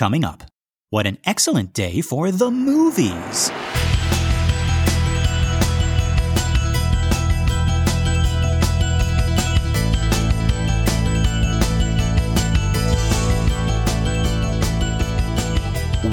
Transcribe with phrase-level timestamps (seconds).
[0.00, 0.44] Coming up,
[0.88, 3.50] what an excellent day for the movies!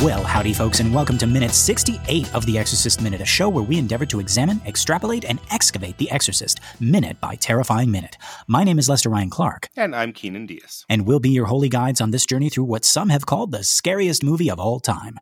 [0.07, 3.65] Well, howdy, folks, and welcome to minute 68 of The Exorcist Minute, a show where
[3.65, 8.17] we endeavor to examine, extrapolate, and excavate The Exorcist, minute by terrifying minute.
[8.47, 9.67] My name is Lester Ryan Clark.
[9.75, 10.85] And I'm Kynan Diaz.
[10.87, 13.65] And we'll be your holy guides on this journey through what some have called the
[13.65, 15.19] scariest movie of all time.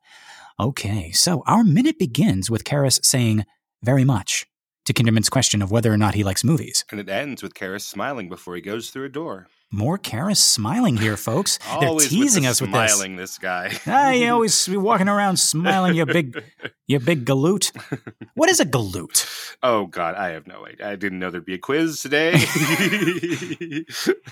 [0.59, 3.43] Okay, so our minute begins with Karras saying,
[3.81, 4.45] very much,
[4.85, 6.85] to Kinderman's question of whether or not he likes movies.
[6.91, 9.47] And it ends with Karras smiling before he goes through a door.
[9.71, 11.57] More Karras smiling here, folks.
[11.79, 12.93] They're teasing with the us with this.
[12.93, 13.73] smiling, this guy.
[13.87, 16.41] Ah, you always be walking around smiling, you big,
[16.87, 17.71] you big galoot.
[18.35, 19.25] What is a galoot?
[19.63, 20.89] oh God, I have no idea.
[20.89, 22.33] I didn't know there'd be a quiz today.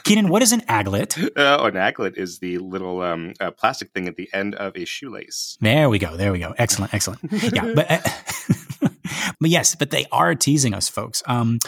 [0.05, 1.29] Kynan, what is an aglet?
[1.35, 4.85] oh, an aglet is the little um, uh, plastic thing at the end of a
[4.85, 5.57] shoelace.
[5.61, 6.15] There we go.
[6.15, 6.53] There we go.
[6.57, 6.93] Excellent.
[6.93, 7.19] Excellent.
[7.31, 7.99] Yeah, but uh,
[9.39, 11.23] but yes, but they are teasing us, folks.
[11.25, 11.59] Um,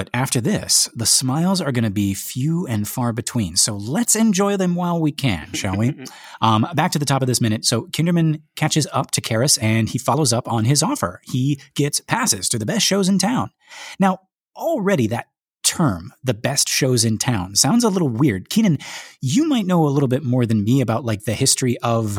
[0.00, 3.54] but after this, the smiles are going to be few and far between.
[3.56, 5.94] So let's enjoy them while we can, shall we?
[6.40, 7.66] um, back to the top of this minute.
[7.66, 11.20] So Kinderman catches up to Karras and he follows up on his offer.
[11.24, 13.50] He gets passes to the best shows in town.
[13.98, 14.20] Now,
[14.56, 15.26] already that
[15.64, 18.48] term, the best shows in town, sounds a little weird.
[18.48, 18.82] Kynan,
[19.20, 22.18] you might know a little bit more than me about like the history of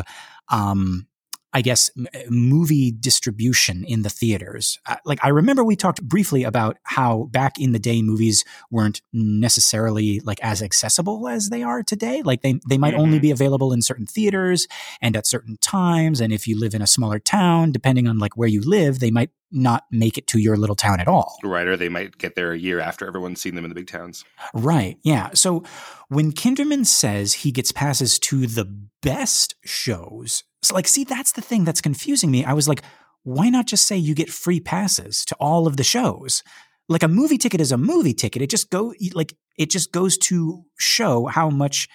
[0.49, 1.07] um,
[1.53, 4.79] I guess, m- movie distribution in the theaters.
[4.85, 9.01] Uh, like, I remember we talked briefly about how back in the day, movies weren't
[9.11, 12.21] necessarily like as accessible as they are today.
[12.21, 13.21] Like, they, they might only Mhm.
[13.23, 14.67] be available in certain theaters
[15.01, 16.21] and at certain times.
[16.21, 19.11] And if you live in a smaller town, depending on like where you live, they
[19.11, 21.37] might not make it to your little town at all.
[21.43, 23.87] Right, or they might get there a year after everyone's seen them in the big
[23.87, 24.23] towns.
[24.53, 24.97] Right.
[25.03, 25.31] Yeah.
[25.33, 25.63] So
[26.07, 28.63] when Kinderman says he gets passes to the
[29.01, 32.45] best shows, so like, see, that's the thing that's confusing me.
[32.45, 32.83] I was like,
[33.23, 36.43] why not just say you get free passes to all of the shows?
[36.89, 38.41] Like a movie ticket is a movie ticket.
[38.41, 41.87] It just go like it just goes to show how much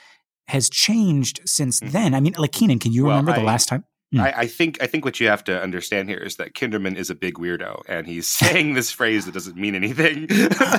[0.49, 1.91] has changed since Mhm.
[1.93, 2.15] then.
[2.15, 3.85] I mean, like Kynan, can you Well, remember the last time?
[4.17, 4.23] Hmm.
[4.23, 7.11] I, I think I think what you have to understand here is that Kinderman is
[7.11, 10.29] a big weirdo, and he's saying this phrase that doesn't mean anything.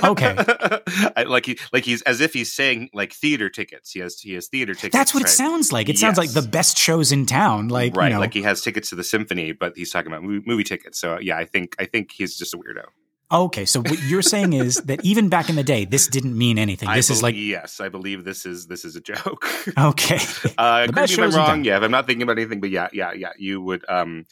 [0.04, 0.34] Okay.
[1.16, 3.92] I, like he like he's as if he's saying like theater tickets.
[3.92, 4.92] He has he has theater tickets.
[4.92, 5.88] That's what it sounds like.
[5.88, 7.68] It sounds like the best shows in town.
[7.68, 10.22] Like, right, you know, like he has tickets to the symphony, but he's talking about
[10.22, 10.98] movie, movie tickets.
[10.98, 12.84] So yeah, I think I think he's just a weirdo.
[13.30, 13.64] Okay.
[13.64, 16.88] So what you're saying is that even back in the day, this didn't mean anything.
[16.88, 19.46] I This is like, yes, I believe this is this is a joke.
[19.78, 20.18] okay.
[20.56, 21.64] uh, The correct me if I'm wrong.
[21.64, 23.84] Yeah, if I'm not thinking about anything, but yeah, yeah, yeah, you would.
[23.88, 24.26] um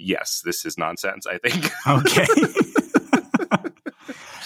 [0.00, 1.26] Yes, this is nonsense.
[1.26, 1.70] I think.
[1.86, 2.26] Okay.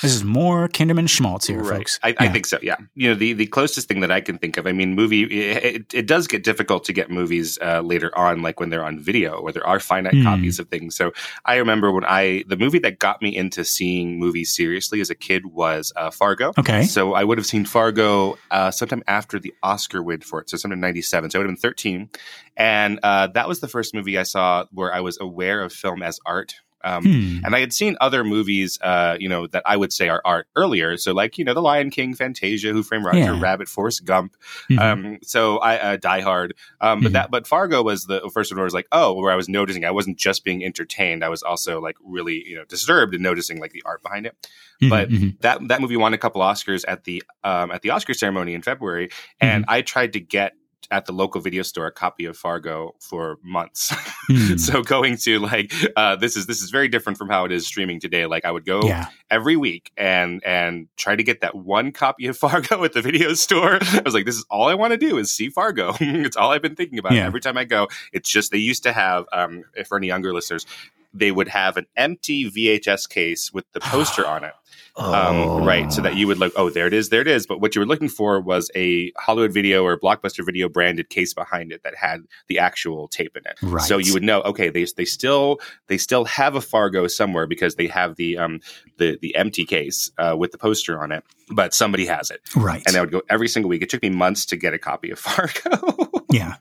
[0.03, 1.79] this is more Kinderman Schmaltz here, Right.
[1.79, 1.99] folks.
[2.03, 2.59] I, I think so.
[2.63, 2.77] Yeah.
[2.95, 4.67] You know, the the closest thing that I can think of.
[4.67, 5.23] I mean, movie.
[5.23, 8.99] It, it, does get difficult to get movies uh, later on, like when they're on
[8.99, 10.25] video, where there are finite Hmm.
[10.25, 10.95] copies of things.
[10.95, 11.13] So
[11.47, 15.15] I remember when I the movie that got me into seeing movies seriously as a
[15.15, 16.53] kid was uh, Fargo.
[16.59, 16.83] Okay.
[16.85, 20.51] So I would have seen Fargo uh, sometime after the Oscar win for it.
[20.51, 21.31] So sometime '97.
[21.31, 22.11] So I would have been 13,
[22.57, 26.03] and uh, that was the first movie I saw where I was aware of film
[26.03, 26.57] as art.
[26.85, 27.45] Um, Hmm.
[27.45, 30.47] and I had seen other movies, uh, you know, that I would say are art
[30.57, 30.97] earlier.
[30.97, 33.41] So, like, you know, The Lion King, Fantasia, Who Framed Roger Yeah.
[33.41, 34.37] Rabbit, Forrest Gump.
[34.71, 34.79] Mhm.
[34.81, 36.55] Um, so I uh, Die Hard.
[36.81, 37.13] Um, but Mhm.
[37.15, 39.49] that, but Fargo was the first one where I was like, oh, where I was
[39.49, 41.25] noticing I wasn't just being entertained.
[41.25, 44.37] I was also like really, you know, disturbed and noticing like the art behind it.
[44.83, 45.41] Mhm, but- mhm.
[45.41, 48.63] That that movie won a couple Oscars at the um, at the Oscar ceremony in
[48.63, 49.11] February,
[49.41, 50.55] and I tried to get
[50.93, 53.93] at the local video store a copy of Fargo for months.
[54.29, 54.57] Hmm.
[54.59, 57.67] so going to like uh, this is this is very different from how it is
[57.67, 58.27] streaming today.
[58.27, 59.09] Like I would go yeah.
[59.31, 63.33] every week and and try to get that one copy of Fargo at the video
[63.33, 63.79] store.
[63.81, 65.95] I was like, this is all I want to do is see Fargo.
[66.01, 67.27] it's all I've been thinking about Yeah.
[67.27, 67.89] every time I go.
[68.13, 70.67] It's just they used to have um, for any younger listeners.
[71.15, 74.55] They would have an empty VHS case with the poster on it,
[74.97, 75.93] um, right?
[75.93, 77.47] So that you would look, oh, there it is, there it is.
[77.47, 81.35] But what you were looking for was a Hollywood Video or Blockbuster Video branded case
[81.35, 83.59] behind it that had the actual tape in it.
[83.63, 83.83] Right.
[83.83, 87.77] So you would know, okay, they they still they still have a Fargo somewhere because
[87.77, 88.61] they have the um
[88.99, 92.83] the the empty case uh, with the poster on it, but somebody has it, right.
[92.87, 93.83] and I would go every single week.
[93.83, 96.09] It took me months to get a copy of Fargo.
[96.31, 96.57] yeah.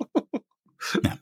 [1.03, 1.15] Yeah.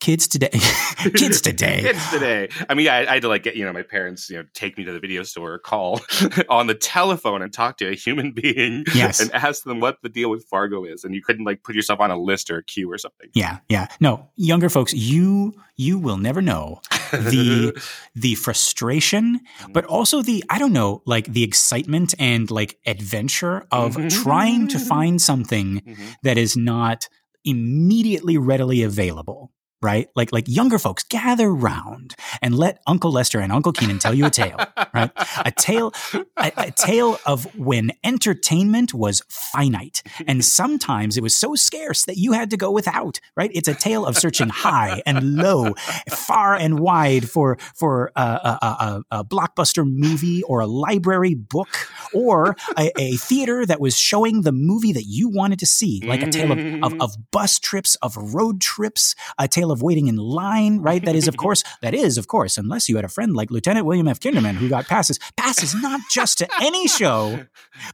[0.00, 0.50] Kids today.
[1.14, 1.80] Kids today.
[1.80, 2.48] Kids today.
[2.68, 4.76] I mean, I, I had to like get you know my parents you know take
[4.76, 6.00] me to the video store, or call
[6.50, 9.20] on the telephone, and talk to a human being, Yes.
[9.20, 12.00] and ask them what the deal with Fargo is, and you couldn't like put yourself
[12.00, 13.30] on a list or a queue or something.
[13.32, 13.86] Yeah, yeah.
[14.00, 16.80] No, younger folks, you you will never know
[17.12, 17.72] the
[18.14, 23.96] the frustration, but also the I don't know, like the excitement and like adventure of
[23.96, 24.22] Mhm.
[24.22, 25.96] trying to find something Mhm.
[26.22, 27.08] that is not
[27.46, 29.50] immediately readily available.
[29.82, 30.08] Right?
[30.16, 34.26] Like like younger folks, gather round and let Uncle Lester and Uncle Kynan tell you
[34.26, 34.58] a tale,
[34.94, 35.10] right?
[35.44, 35.92] A tale,
[36.36, 42.16] a, a, tale of when entertainment was finite, and sometimes it was so scarce that
[42.16, 43.50] you had to go without, right?
[43.54, 45.74] It's a tale of searching high and low,
[46.10, 51.68] far and wide for for a, a, a, blockbuster movie or a library book
[52.12, 56.30] or a, theater that was showing the movie that you wanted to see, like a
[56.30, 57.00] tale of, of, mm-hmm.
[57.00, 61.04] of bus trips, of road trips, a tale of waiting in line, right?
[61.04, 63.86] That is, of course, that is, of course, unless you had a friend like Lieutenant
[63.86, 64.20] William F.
[64.20, 67.44] Kinderman who got passes, passes not just to any show,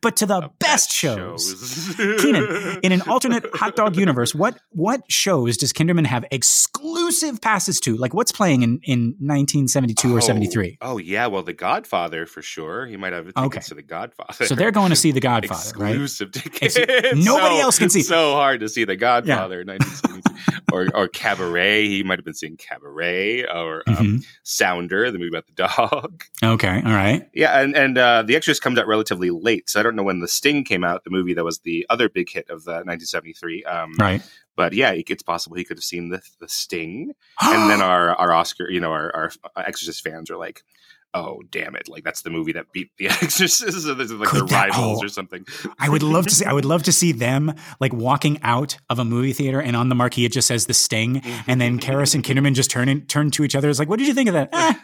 [0.00, 1.48] but to the, the best, best, shows.
[1.48, 1.96] shows.
[2.20, 7.80] Kynan, in an alternate hot dog universe, what what shows does Kinderman have exclusive passes
[7.80, 7.96] to?
[7.96, 10.78] Like what's playing in, in 1972 oh, or 73?
[10.80, 11.26] Oh, yeah.
[11.26, 12.86] Well, The Godfather for sure.
[12.86, 13.60] He might have tickets okay.
[13.60, 14.46] to The Godfather.
[14.46, 16.44] So they're going to see The Godfather, exclusive right?
[16.44, 16.76] tickets.
[16.76, 18.02] nobody so, else can see.
[18.02, 19.62] So hard to see The Godfather yeah.
[19.62, 20.31] in 1972.
[20.72, 21.86] or, or Cabaret.
[21.86, 24.16] He might have been seeing Cabaret or um, mm-hmm.
[24.42, 26.24] Sounder, the movie about the dog.
[26.42, 27.28] Okay, all right.
[27.32, 30.20] Yeah, and and uh, The Exorcist comes out relatively late, so I don't know when
[30.20, 33.64] The Sting came out, the movie that was the other big hit of the 1973.
[33.64, 34.22] Um, right.
[34.56, 38.32] But yeah, it's possible he could have seen the the Sting, and then our our
[38.32, 40.62] Oscar, you know, our, our Exorcist fans are like,
[41.14, 44.28] oh damn it like that's the movie that beat the exorcist so this is like
[44.28, 45.44] Could the rivals oh, or something
[45.78, 48.98] i would love to see i would love to see them like walking out of
[48.98, 52.14] a movie theater and on the marquee it just says the sting and then Karras
[52.14, 54.28] and kinderman just turn in, turn to each other it's like what did you think
[54.28, 54.74] of that eh,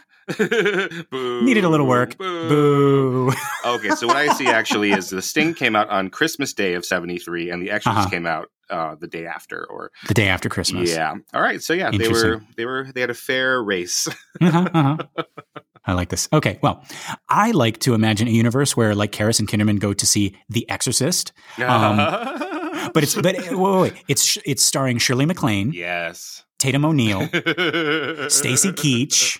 [1.09, 2.17] Boo, Needed a little work.
[2.17, 2.49] Boo.
[2.49, 3.33] Boo.
[3.65, 6.85] okay, so what I see actually is the Sting came out on Christmas Day of
[6.85, 8.09] '73, and the Exorcist uh-huh.
[8.09, 10.91] came out uh, the day after, or the day after Christmas.
[10.91, 11.15] Yeah.
[11.33, 11.61] All right.
[11.61, 14.07] So yeah, they were they were they had a fair race.
[14.41, 15.23] uh-huh, uh-huh.
[15.85, 16.27] I like this.
[16.31, 16.83] Okay, well,
[17.27, 20.69] I like to imagine a universe where like Karras and Kinderman go to see The
[20.69, 21.31] Exorcist.
[21.65, 21.97] Um,
[22.93, 25.71] but it's but wait, wait, wait, it's it's starring Shirley MacLaine.
[25.73, 26.43] Yes.
[26.59, 27.21] Tatum O'Neal,
[28.29, 29.39] Stacy Keach,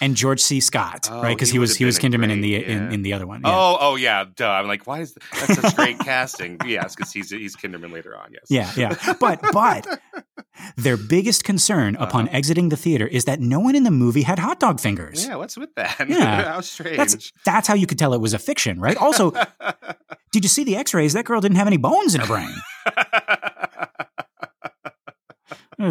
[0.00, 0.60] and George C.
[0.60, 1.36] Scott, oh, right?
[1.36, 2.58] Because he, he was he was Kinderman great, in the yeah.
[2.60, 3.42] in, in, the other one.
[3.44, 3.50] Yeah.
[3.50, 4.50] Oh, oh yeah, duh.
[4.50, 5.22] I'm like, why is that?
[5.30, 6.58] that's such great casting?
[6.66, 8.32] Yes, because he's he's Kinderman later on.
[8.32, 8.46] Yes.
[8.48, 9.14] Yeah, yeah.
[9.20, 10.00] But but
[10.76, 12.06] their biggest concern uh-huh.
[12.06, 15.26] upon exiting the theater is that no one in the movie had hot dog fingers.
[15.26, 16.08] Yeah, what's with that?
[16.08, 16.96] Yeah, how strange.
[16.96, 18.96] That's that's how you could tell it was a fiction, right?
[18.96, 19.32] Also,
[20.32, 21.12] did you see the X-rays?
[21.12, 22.54] That girl didn't have any bones in her brain.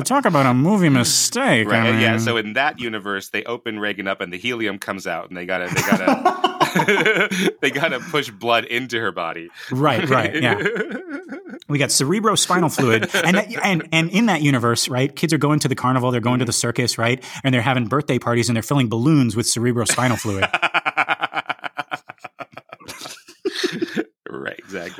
[0.03, 1.67] Talk about a movie mistake.
[1.67, 1.81] Right.
[1.81, 2.01] I mean.
[2.01, 2.17] Yeah.
[2.17, 5.45] So in that universe, they open Regan up and the helium comes out, and they
[5.45, 9.49] gotta they gotta they gotta push blood into her body.
[9.69, 10.07] Right.
[10.07, 10.41] Right.
[10.41, 10.55] Yeah.
[11.67, 15.13] we got cerebrospinal fluid, and and and in that universe, right?
[15.13, 17.23] Kids are going to the carnival, they're going to the circus, right?
[17.43, 20.45] And they're having birthday parties, and they're filling balloons with cerebrospinal fluid.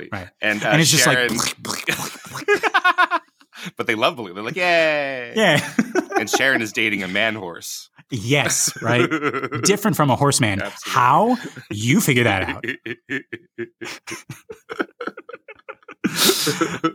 [0.02, 0.20] Exactly.
[0.20, 0.30] Right.
[0.42, 3.22] And, uh, and it's Sharon, just like
[3.78, 4.34] but they love Baloo.
[4.34, 5.34] They're like, yay.
[5.36, 5.74] Yeah.
[6.20, 7.90] and Sharon is dating a man horse.
[8.10, 9.10] Yes, right.
[9.64, 10.62] Different from a horseman.
[10.62, 10.92] Absolutely.
[10.94, 11.38] How?
[11.70, 12.66] You figure that out.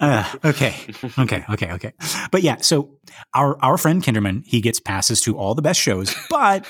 [0.01, 0.75] uh, okay,
[1.19, 1.93] okay, okay, okay.
[2.31, 2.99] But yeah, so
[3.33, 6.67] our our friend Kinderman, he gets passes to all the best shows, but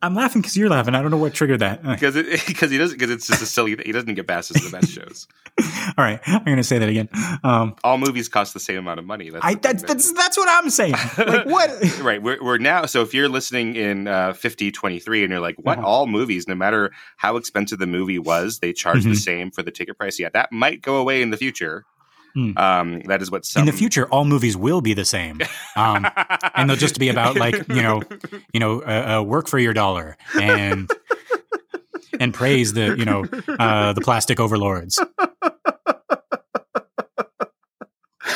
[0.00, 0.94] I'm laughing because you're laughing.
[0.94, 1.82] I don't know what triggered that.
[1.98, 3.76] Because because he doesn't because it's just a silly.
[3.84, 5.26] He doesn't get passes to the best shows.
[5.98, 7.08] All right, I'm going to say that again.
[7.42, 9.30] Um, All movies cost the same amount of money.
[9.30, 10.92] That's I, that's, that's that's what I'm saying.
[10.92, 12.00] Like what?
[12.00, 12.22] right.
[12.22, 12.86] We're, we're now.
[12.86, 15.78] So if you're listening in uh, 5023 and you're like, what?
[15.78, 15.86] Uh-huh.
[15.86, 19.10] All movies, no matter how expensive the movie was, they charge mm-hmm.
[19.10, 20.20] the same for the ticket price.
[20.20, 21.84] Yeah, that might go away in the future.
[22.38, 22.56] Hmm.
[22.56, 23.62] Um, that is what some...
[23.62, 25.40] in the future all movies will be the same,
[25.76, 26.06] um,
[26.54, 28.00] and they'll just be about like you know,
[28.52, 30.88] you know, uh, uh, work for your dollar and
[32.20, 33.24] and praise the you know
[33.58, 35.00] uh, the plastic overlords.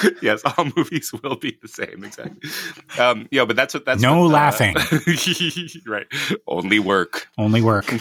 [0.22, 2.04] yes, all movies will be the same.
[2.04, 2.50] Exactly.
[2.98, 4.74] Um, yeah, but that's what that's no what, uh, laughing.
[5.86, 6.06] right.
[6.46, 7.28] Only work.
[7.38, 7.92] Only work.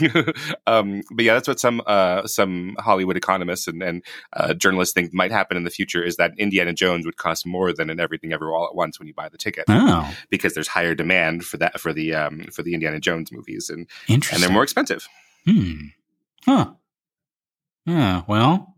[0.67, 5.13] um, but yeah, that's what some uh, some Hollywood economists and, and uh, journalists think
[5.13, 8.33] might happen in the future is that Indiana Jones would cost more than an Everything
[8.33, 9.65] Ever All at Once when you buy the ticket.
[9.67, 10.13] Oh.
[10.29, 13.88] Because there's higher demand for that for the um, for the Indiana Jones movies and
[14.07, 15.07] and they're more expensive.
[15.45, 15.88] Hmm.
[16.45, 16.71] Huh.
[17.86, 18.21] Yeah.
[18.27, 18.71] Well,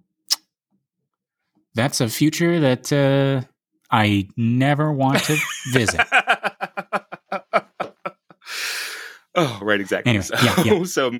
[1.75, 3.48] that's a future that uh,
[3.92, 5.38] I never want to
[5.72, 6.01] visit.
[9.36, 10.12] Oh, right, exactly.
[10.12, 10.84] Anyway, so, yeah, yeah.
[10.84, 11.12] so,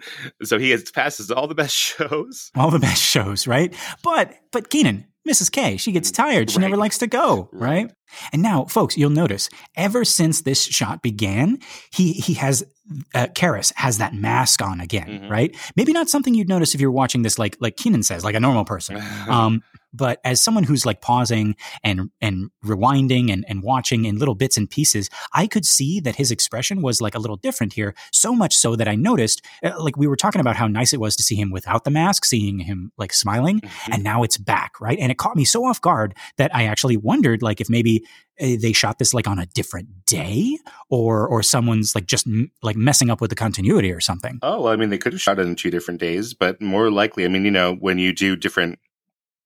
[0.44, 3.74] so he has passes all the best shows, all the best shows, right?
[4.04, 5.52] But, but Keenan, Mrs.
[5.52, 6.52] K, she gets tired.
[6.52, 6.64] She right.
[6.64, 7.92] never likes to go, right?
[8.32, 11.60] And now, folks, you'll notice ever since this shot began,
[11.92, 12.64] he he has
[13.16, 15.30] uh, Karras has that mask on again, Mhm.
[15.30, 15.56] right?
[15.78, 18.40] Maybe not something you'd notice if you're watching this like like Kynan says, like a
[18.40, 18.98] normal person.
[19.30, 19.62] Um,
[19.96, 24.58] but as someone who's like pausing and and rewinding and, and watching in little bits
[24.58, 27.94] and pieces, I could see that his expression was like a little different here.
[28.12, 31.00] So much so that I noticed, uh, like we were talking about how nice it
[31.00, 33.94] was to see him without the mask, seeing him like smiling, Mhm.
[33.94, 34.98] and now it's back, right?
[35.00, 38.03] And it caught me so off guard that I actually wondered, like, if maybe
[38.40, 40.58] they shot this like on a different day,
[40.90, 44.40] or or someone's like just m- like messing up with the continuity or something.
[44.42, 46.90] Oh, well, I mean, they could have shot it in two different days, but more
[46.90, 48.80] likely, I mean, you know, when you do different,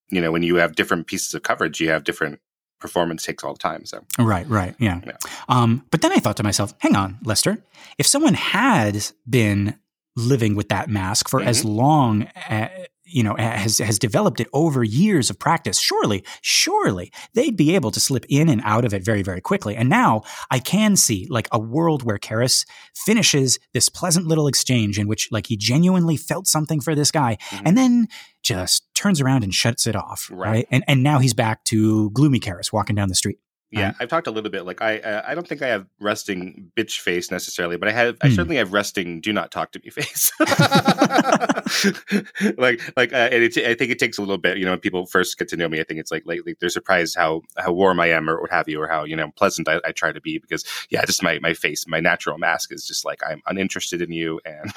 [0.09, 2.39] you know, when you have different pieces of coverage, you have different
[2.79, 3.85] performance takes all the time.
[3.85, 5.01] So, Right, right, yeah.
[5.05, 5.17] Yeah.
[5.49, 7.57] Um, but then I thought to myself, hang on, Lester,
[7.97, 9.77] if someone had been
[10.15, 12.69] living with that mask for as long, uh,
[13.07, 17.91] you know, has has developed it over years of practice, surely, surely they'd be able
[17.91, 19.75] to slip in and out of it very, very quickly.
[19.75, 24.99] And now I can see like a world where Karras finishes this pleasant little exchange
[24.99, 27.61] in which like he genuinely felt something for this guy, Mhm.
[27.65, 28.07] and then
[28.43, 30.49] just turns around and shuts it off, Right.
[30.49, 30.67] right?
[30.71, 33.37] And and now he's back to gloomy Karras walking down the street.
[33.71, 33.95] Yeah, Right.
[33.99, 34.65] I've talked a little bit.
[34.65, 38.17] Like, I, uh, I don't think I have resting bitch face necessarily, but I have,
[38.21, 38.35] I Hmm.
[38.35, 40.31] certainly have resting do not talk to me face.
[42.57, 44.57] like, like, uh, and it, I think it takes a little bit.
[44.57, 46.59] You know, when people first get to know me, I think it's like, like, like
[46.59, 49.31] they're surprised how how warm I am, or what have you, or how you know
[49.35, 50.37] pleasant I, I try to be.
[50.39, 54.11] Because, yeah, just my my face, my natural mask is just like I'm uninterested in
[54.11, 54.71] you, and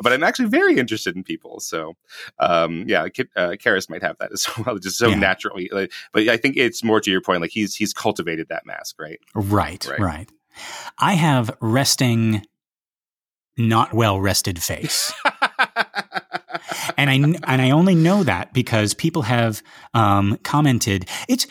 [0.00, 1.60] but I'm actually very interested in people.
[1.60, 1.94] So,
[2.38, 5.18] um, yeah, Kit, uh, Karras might have that as well, just so Yeah.
[5.18, 5.68] naturally.
[5.72, 7.40] Like, but I think it's more to your point.
[7.40, 9.18] Like he's he's cultivated that mask, right?
[9.34, 9.98] Right, Right.
[10.00, 10.32] right.
[10.98, 12.44] I have resting,
[13.56, 15.12] not well rested face,
[16.96, 19.62] and I and I only know that because people have
[19.94, 21.08] um, commented.
[21.28, 21.46] It's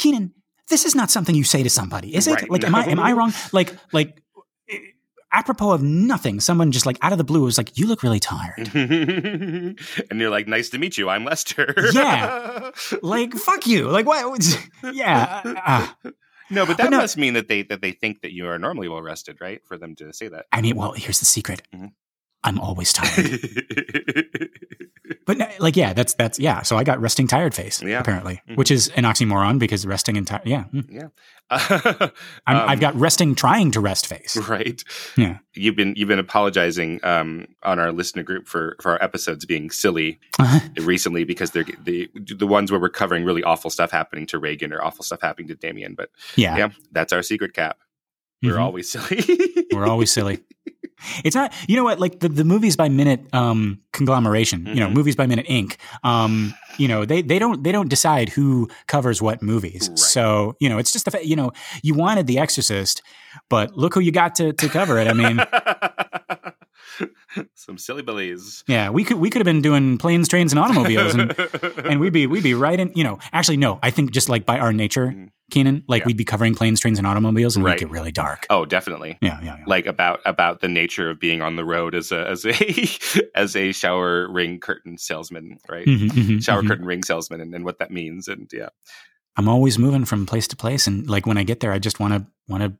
[0.00, 0.32] Kynan.
[0.68, 2.34] This is not something you say to somebody, is it?
[2.34, 3.00] Right, Like, am I am.
[3.00, 3.32] I wrong?
[3.52, 4.20] Like, like.
[5.32, 8.20] Apropos of nothing, someone just like out of the blue was like, "You look really
[8.20, 9.76] tired." and
[10.14, 11.08] you're like, nice to meet you.
[11.08, 11.74] I'm Lester.
[11.92, 12.70] Yeah.
[13.02, 13.88] like, fuck you.
[13.88, 14.58] Like, what?
[14.92, 15.42] Yeah.
[15.44, 15.88] uh,
[16.50, 18.58] no, but that But no- must mean that they that they think that you are
[18.58, 19.60] normally well rested, right?
[19.66, 20.46] For them to say that.
[20.50, 21.60] I mean, well, here's the secret.
[21.74, 21.92] Mhm.
[22.44, 23.40] I'm always tired.
[25.24, 26.62] But like, yeah, that's that's yeah.
[26.62, 28.00] So I got resting tired face Yeah.
[28.00, 28.56] apparently, Mhm.
[28.56, 30.42] which is an oxymoron because resting and tired.
[30.46, 30.86] Yeah, mm.
[30.90, 31.08] yeah.
[32.46, 34.36] I'm, Um, I've got resting trying to rest face.
[34.48, 34.82] right.
[35.16, 35.38] Yeah.
[35.54, 39.70] You've been you've been apologizing um, on our listener group for for our episodes being
[39.70, 40.60] silly Uh-huh.
[40.82, 44.72] recently because they're the the ones where we're covering really awful stuff happening to Regan
[44.72, 45.94] or awful stuff happening to Damien.
[45.94, 47.78] But Yeah, yeah, that's our secret cap.
[48.42, 48.60] We're Mhm.
[48.60, 49.66] always silly.
[49.72, 50.40] we're always silly.
[51.24, 54.88] It's not, you know what, like the, the movies by minute um, conglomeration, you know,
[54.88, 54.94] Mhm.
[54.94, 55.76] movies by minute Inc.
[56.02, 59.88] Um, you know, they they don't they don't decide who covers what movies.
[59.88, 59.98] Right.
[59.98, 61.52] So you know, it's just the fact, you know,
[61.82, 63.02] you wanted The Exorcist,
[63.48, 65.08] but look who you got to to cover it.
[65.08, 65.40] I mean,
[67.54, 68.64] Some silly billies.
[68.66, 71.34] yeah, we could we could have been doing planes, trains, and automobiles, and
[71.84, 72.90] and we'd be we'd be right in.
[72.94, 75.28] You know, actually, no, I think just like by our nature, Mhm.
[75.50, 76.06] Keenan, like Yeah.
[76.08, 77.72] we'd be covering planes, trains, and automobiles, and Right.
[77.72, 78.46] we'd get really dark.
[78.50, 79.16] oh, definitely.
[79.22, 79.64] Yeah, yeah, yeah.
[79.66, 82.52] Like about about the nature of being on the road as a as a
[83.34, 85.86] as a shower ring curtain salesman, right?
[85.86, 86.68] Mhm, mhm, Shower mhm.
[86.68, 88.68] curtain ring salesman, and, and what that means, and yeah,
[89.36, 91.98] I'm always moving from place to place, and like when I get there, I just
[92.00, 92.72] want to want to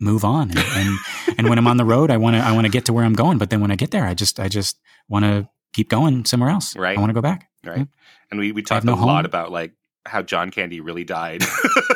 [0.00, 0.98] move on, and and,
[1.38, 3.04] and when I'm on the road, I want to I want to get to where
[3.04, 5.88] I'm going, but then when I get there, I just I just want to keep
[5.88, 6.74] going somewhere else.
[6.76, 6.96] Right.
[6.96, 7.48] I want to go back.
[7.64, 7.86] right.
[8.30, 9.72] And we we talked no a lot about like
[10.08, 11.42] how John Candy really died.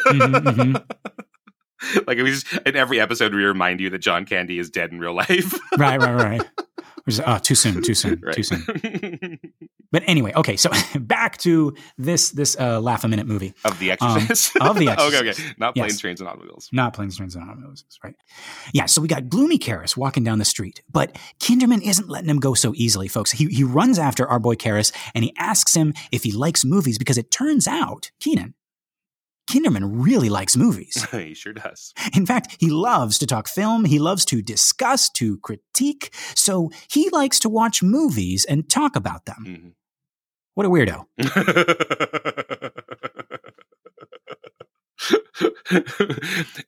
[0.07, 0.85] Mhm,
[2.07, 4.99] like we just in every episode we remind you that John Candy is dead in
[4.99, 5.59] real life.
[5.77, 6.43] Right, right, right.
[7.05, 8.35] Which is, oh, too soon, too soon, right.
[8.35, 9.39] too soon.
[9.93, 10.71] But anyway, okay, so
[11.01, 14.57] back to this this uh, laugh a minute movie, of the Um, Exorcist.
[14.61, 15.41] of The okay, Exorcist.
[15.41, 16.01] okay, not planes, Yes.
[16.01, 16.69] trains, and automobiles.
[16.73, 18.15] not planes, trains, and automobiles, right?
[18.73, 22.41] Yeah, so we got gloomy Karras walking down the street, but Kinderman isn't letting him
[22.41, 23.31] go so easily, folks.
[23.31, 26.99] He he runs after our boy Karras and he asks him if he likes movies
[26.99, 28.55] because it turns out Kynan.
[29.51, 31.05] Kinderman really likes movies.
[31.11, 31.93] he sure does.
[32.17, 37.11] In fact, he loves to talk film, he loves to discuss, to critique, so he
[37.11, 39.45] likes to watch movies and talk about them.
[39.47, 39.73] Mhm.
[40.55, 41.05] What a weirdo.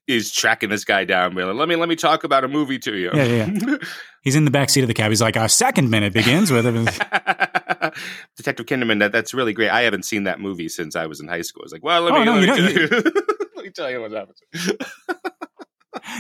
[0.06, 1.34] He's tracking this guy down.
[1.34, 3.10] Like, let me let me talk about a movie to you.
[3.14, 3.76] Yeah, yeah,
[4.22, 5.10] He's in the back seat of the cab.
[5.10, 6.64] He's like, our second minute begins with.
[8.36, 9.70] Detective Kinderman, that, that's really great.
[9.70, 11.62] I haven't seen that movie since I was in high school.
[11.62, 13.12] I was like, well, let Oh, me, no, let, you me tell you.
[13.56, 14.36] let me tell you what happened.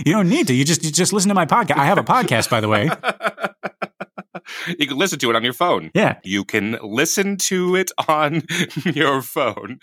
[0.04, 0.54] You don't need to.
[0.54, 1.76] You just you just listen to my podcast.
[1.78, 2.90] I have a podcast, by the way.
[4.78, 5.90] you can listen to it on your phone.
[5.94, 6.18] Yeah.
[6.22, 8.42] You can listen to it on
[8.84, 9.78] your phone.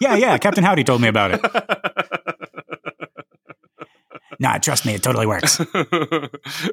[0.00, 0.38] Yeah, yeah.
[0.38, 1.40] Captain Howdy told me about it.
[4.42, 5.60] Nah, trust me, it totally works.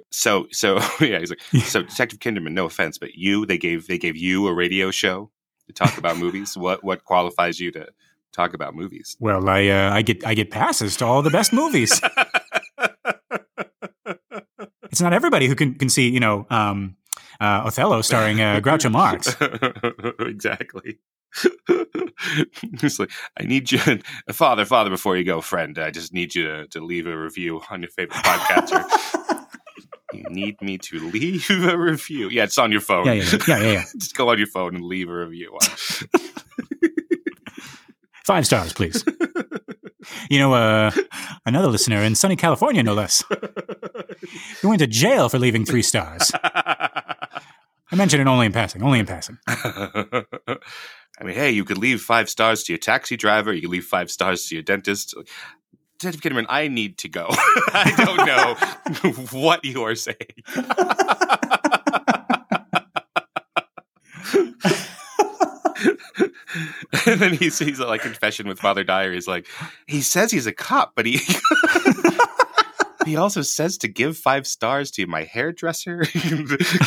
[0.10, 3.98] so so yeah, he's like so Detective Kinderman, no offense, but you they gave they
[3.98, 5.32] gave you a radio show
[5.68, 6.56] to talk about movies.
[6.56, 7.88] What what qualifies you to
[8.32, 9.18] talk about movies?
[9.20, 12.02] Well, I uh, I get I get passes to all the best movies.
[14.84, 16.96] it's not everybody who can can see, you know, um,
[17.40, 19.36] uh, Othello starring uh, Groucho Marx.
[20.20, 21.00] exactly.
[23.00, 23.80] Like, I need you,
[24.32, 24.90] father, father.
[24.90, 27.92] Before you go, friend, I just need you to, to leave a review on your
[27.92, 28.84] favorite podcaster.
[30.14, 32.30] you need me to leave a review.
[32.30, 33.06] Yeah, it's on your phone.
[33.06, 33.72] Yeah, yeah, yeah, yeah.
[33.72, 33.84] yeah.
[34.00, 35.58] just go on your phone and leave a review.
[38.26, 39.04] Five stars, please.
[40.30, 40.92] You know, uh,
[41.46, 43.24] another listener in sunny California, no less.
[44.62, 46.32] He went to jail for leaving three stars.
[47.98, 49.40] Mentioned it only in passing, only in passing.
[49.48, 53.52] I mean, hey, you could leave five stars to your taxi driver.
[53.52, 55.16] You could leave five stars to your dentist.
[55.98, 57.26] Detective Kinderman, I need to go.
[57.30, 60.16] I don't know what you are saying.
[67.08, 69.12] and then he's he's like confession with Father Dyer.
[69.12, 69.48] He's like,
[69.88, 71.20] he says he's a cop, but he
[73.08, 76.06] he also says to give five stars to my hairdresser.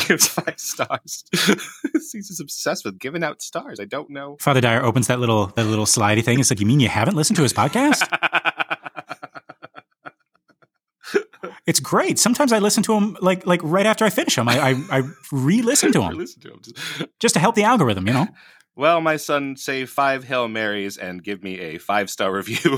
[0.07, 1.23] gives five stars.
[1.33, 3.79] he's just obsessed with giving out stars.
[3.79, 4.37] I don't know.
[4.39, 6.39] Father Dyer opens that little that little slidey thing.
[6.39, 8.07] It's like, you mean you haven't listened to his podcast?
[11.65, 12.19] it's great.
[12.19, 14.47] Sometimes I listen to him like like right after I finish him.
[14.49, 16.17] I I, I re-listen to him.
[16.17, 16.61] Listen to him.
[17.19, 18.27] just to help the algorithm, you know.
[18.75, 22.77] Well, my son, say five Hail Marys and give me a five star review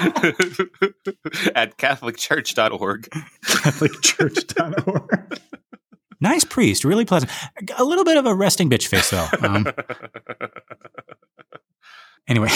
[1.54, 3.08] at CatholicChurch.org.
[3.44, 5.40] CatholicChurch.org.
[6.20, 7.30] nice priest, really pleasant.
[7.76, 9.26] A little bit of a resting bitch face, though.
[9.42, 9.66] Um,
[12.28, 12.48] anyway.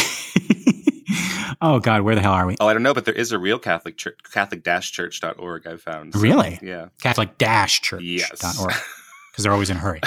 [1.61, 2.57] oh, God, where the hell are we?
[2.61, 6.15] Oh, I don't know, but there is a real Catholic church, Catholic-Church.org I've found.
[6.15, 6.59] So, really?
[6.63, 6.89] Yeah.
[7.03, 8.03] Catholic-Church.org.
[8.03, 8.31] Yes.
[8.31, 10.01] Because they're always in a hurry.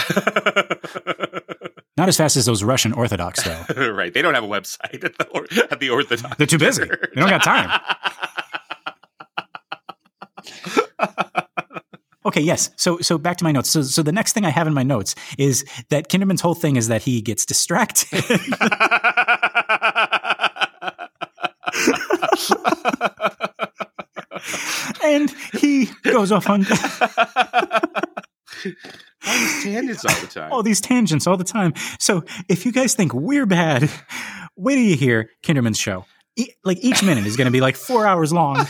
[1.98, 3.92] Not as fast as those Russian Orthodox, though.
[3.94, 4.14] right.
[4.14, 6.36] They don't have a website at the, or- at the Orthodox.
[6.38, 6.84] They're too busy.
[6.86, 7.80] They don't got time.
[12.26, 12.70] okay, yes.
[12.76, 13.70] So so back to my notes.
[13.72, 16.76] So so the next thing I have in my notes is that Kinderman's whole thing
[16.76, 18.24] is that he gets distracted.
[25.04, 26.66] and he goes off on
[29.28, 30.52] all these tangents all the time.
[30.52, 31.74] all these tangents all the time.
[32.00, 33.90] So if you guys think we're bad,
[34.56, 36.06] wait till you hear Kinderman's show.
[36.36, 38.58] E- like each minute is going to be like four hours long.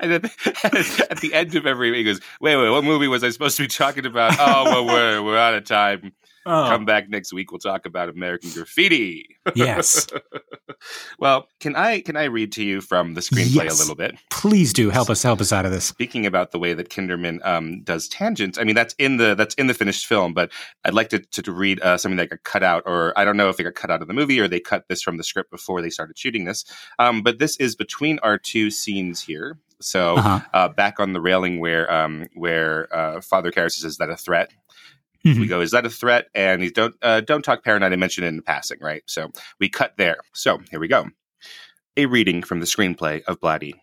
[0.00, 0.24] and then
[0.64, 3.62] at the end of every he goes, "Wait, wait, what movie was I supposed to
[3.62, 4.34] be talking about?
[4.38, 6.12] Oh, well, we're we're out of time.
[6.44, 7.52] Oh, Come back next week.
[7.52, 10.06] We'll talk about American Graffiti." yes.
[11.18, 13.78] well, can I can I read to you from the screenplay Yes.
[13.78, 14.16] a little bit?
[14.30, 15.84] Please do help us help us out of this.
[15.84, 19.54] Speaking about the way that Kinderman um, does tangents, I mean that's in the that's
[19.56, 20.50] in the finished film, but
[20.84, 23.36] I'd like to to, to read uh, something that got cut out, or I don't
[23.36, 25.24] know if it got cut out of the movie or they cut this from the
[25.24, 26.64] script before they started shooting this.
[26.98, 29.58] Um, but this is between our two scenes here.
[29.80, 30.40] So Uh-huh.
[30.54, 34.16] uh, back on the railing where um, where uh, Father Karras says, "Is that a
[34.16, 34.52] threat?"
[35.24, 35.40] Mhm.
[35.40, 37.92] We go, "Is that a threat?" And he's don't uh, don't talk paranoid.
[37.92, 39.02] I mentioned it in passing, right?
[39.06, 39.30] So
[39.60, 40.16] we cut there.
[40.34, 41.10] So here we go.
[41.96, 43.74] A reading from the screenplay of Blatty.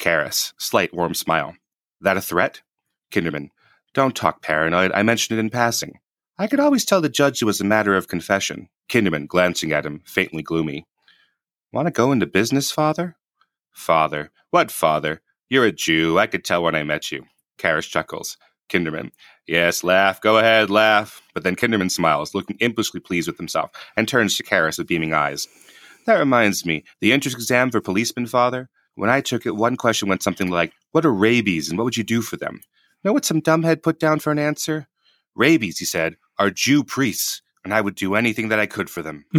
[0.00, 1.54] Karras, slight warm smile.
[2.00, 2.62] That a threat?
[3.12, 3.50] Kinderman,
[3.92, 4.92] don't talk paranoid.
[4.94, 5.98] I mentioned it in passing.
[6.38, 8.68] I could always tell the judge it was a matter of confession.
[8.88, 10.86] Kinderman, glancing at him, faintly gloomy.
[11.72, 13.16] Want to go into business, father?
[13.72, 14.30] Father.
[14.50, 15.20] What father?
[15.50, 16.18] You're a Jew.
[16.18, 17.26] I could tell when I met you.
[17.58, 18.38] Karras chuckles.
[18.70, 19.10] Kinderman.
[19.50, 20.20] Yes, laugh.
[20.20, 21.22] Go ahead, laugh.
[21.34, 25.12] But then Kinderman smiles, looking impishly pleased with himself, and turns to Karras with beaming
[25.12, 25.48] eyes.
[26.06, 28.70] That reminds me, the entrance exam for policeman, father?
[28.94, 31.96] When I took it, one question went something like, What are rabies and what would
[31.96, 32.60] you do for them?
[33.02, 34.86] Know what some dumbhead put down for an answer?
[35.34, 39.02] Rabies, he said, are Jew priests, and I would do anything that I could for
[39.02, 39.24] them.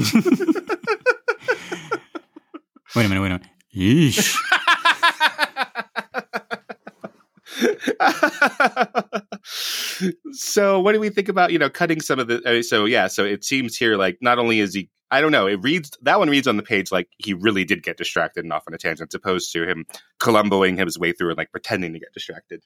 [2.93, 3.47] Wait a minute, wait a minute.
[3.73, 4.37] Yeesh.
[10.31, 13.07] so what do we think about you know cutting some of the uh, so yeah
[13.07, 15.45] so it seems here like not only is he I don't know.
[15.47, 18.53] It reads that one reads on the page like he really did get distracted and
[18.53, 19.85] off on a tangent, as opposed to him
[20.19, 22.61] Columboing his way through and like pretending to get distracted.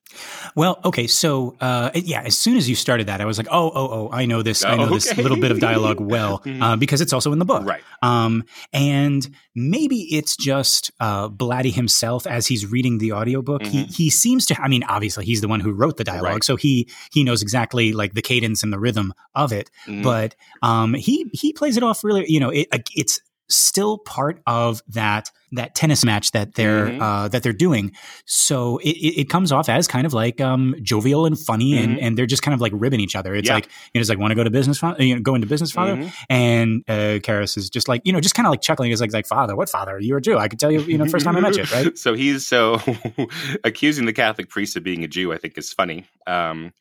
[0.55, 3.71] Well, okay, so uh, yeah, as soon as you started that, I was like, oh,
[3.73, 4.63] oh, oh, I know this.
[4.63, 7.45] I know Oh, this little bit of dialogue well uh, because it's also in the
[7.45, 7.65] book.
[7.65, 7.81] Right.
[8.03, 13.63] Um, and maybe it's just uh, Blatty himself as he's reading the audiobook.
[13.65, 13.95] He Mhm.
[13.95, 14.61] he seems to.
[14.61, 16.43] I mean, obviously, he's the one who wrote the dialogue, Right.
[16.43, 19.71] so he he knows exactly like the cadence and the rhythm of it.
[19.87, 20.03] Mhm.
[20.03, 22.25] But um, he he plays it off really.
[22.35, 26.99] You know, it, it's still part of that that tennis match that they're Mhm.
[27.01, 27.91] uh, that they're doing.
[28.25, 28.89] So it,
[29.21, 31.99] it, comes off as kind of like um, jovial and funny, and, Mhm.
[32.01, 33.35] and they're just kind of like ribbing each other.
[33.35, 33.53] It's Yeah.
[33.55, 35.47] like you know, it's like want to go to business, fa- you know, go into
[35.47, 35.95] business, father.
[35.95, 36.11] Mhm.
[36.29, 38.89] And uh, Karras is just like, you know, just kind of like chuckling.
[38.89, 39.97] He's like, like, father, what father?
[39.99, 40.37] You're a Jew.
[40.39, 41.95] I could tell you, you know, first time I met you, right?
[41.97, 42.81] So he's so
[43.63, 45.31] accusing the Catholic priest of being a Jew.
[45.31, 46.05] I think is funny.
[46.27, 46.73] Um,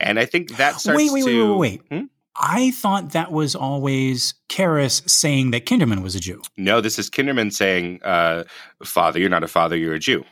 [0.00, 2.00] and I think that starts Wait, wait, wait, to wait, wait.
[2.00, 2.06] Hmm?
[2.38, 6.40] I thought that was always Karras saying that Kinderman was a Jew.
[6.56, 8.44] No, this is Kinderman saying, uh,
[8.84, 9.76] "Father, you're not a father.
[9.76, 10.24] You're a Jew."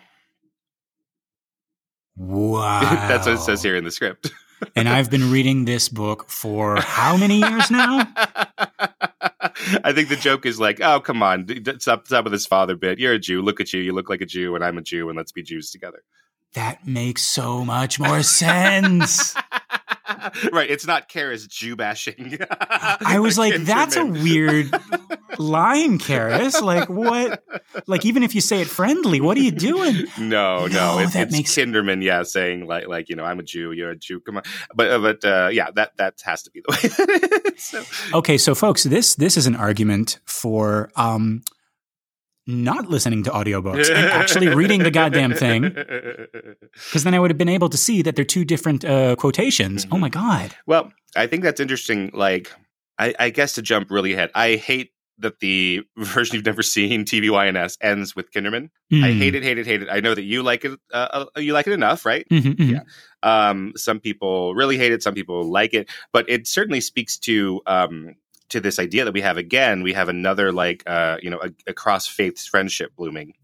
[2.16, 2.80] Wow.
[3.08, 4.30] That's what it says here in the script.
[4.76, 8.08] and I've been reading this book for how many years now?
[9.84, 11.46] I think the joke is like, "Oh, come on,
[11.78, 12.98] stop, stop with this father bit.
[12.98, 13.42] You're a Jew.
[13.42, 13.80] Look at you.
[13.80, 16.02] You look like a Jew, and I'm a Jew, and let's be Jews together."
[16.54, 19.34] That makes so much more sense.
[20.52, 20.70] right.
[20.70, 22.38] It's not Kara's Jew bashing.
[22.50, 24.70] I was like, that's a weird
[25.38, 26.60] line, Karras.
[26.62, 27.42] Like, what?
[27.86, 30.04] Like, even if you say it friendly, what are you doing?
[30.18, 33.38] No, no, No, it's, that it's makes- Kinderman, yeah, saying like, like you know, I'm
[33.38, 34.42] a Jew, you're a Jew, come on,
[34.74, 36.72] but uh, but uh, yeah, that that has to be the
[37.50, 37.56] way.
[37.56, 37.82] so,
[38.18, 41.42] Okay, so folks, this this is an argument for um
[42.46, 47.38] not listening to audiobooks and actually reading the goddamn thing because then I would have
[47.38, 49.86] been able to see that they're two different uh, quotations.
[49.90, 50.00] Oh Mhm.
[50.00, 50.54] my god.
[50.66, 52.10] Well, I think that's interesting.
[52.14, 52.52] Like,
[52.98, 57.04] I, I guess to jump really ahead, I hate that the version you've never seen,
[57.04, 58.70] TVYNS, ends with Kinderman.
[58.92, 59.18] I Hmm.
[59.18, 59.88] hate it, hate it, hate it.
[59.90, 60.78] I know that you like it.
[60.92, 62.26] Uh, uh, you like it enough, right?
[62.30, 62.70] Mhm, mhm.
[62.72, 62.80] Yeah.
[63.22, 65.02] Um, some people really hate it.
[65.02, 68.14] Some people like it, but it certainly speaks to um,
[68.50, 69.82] to this idea that we have again.
[69.82, 73.34] We have another like uh, you know a, a cross faiths friendship blooming,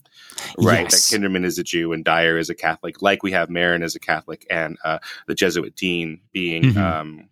[0.58, 0.82] right?
[0.90, 1.08] Yes.
[1.10, 3.94] That Kinderman is a Jew and Dyer is a Catholic, like we have Merrin as
[3.94, 6.76] a Catholic and uh, the Jesuit dean being Mhm.
[6.76, 7.28] um,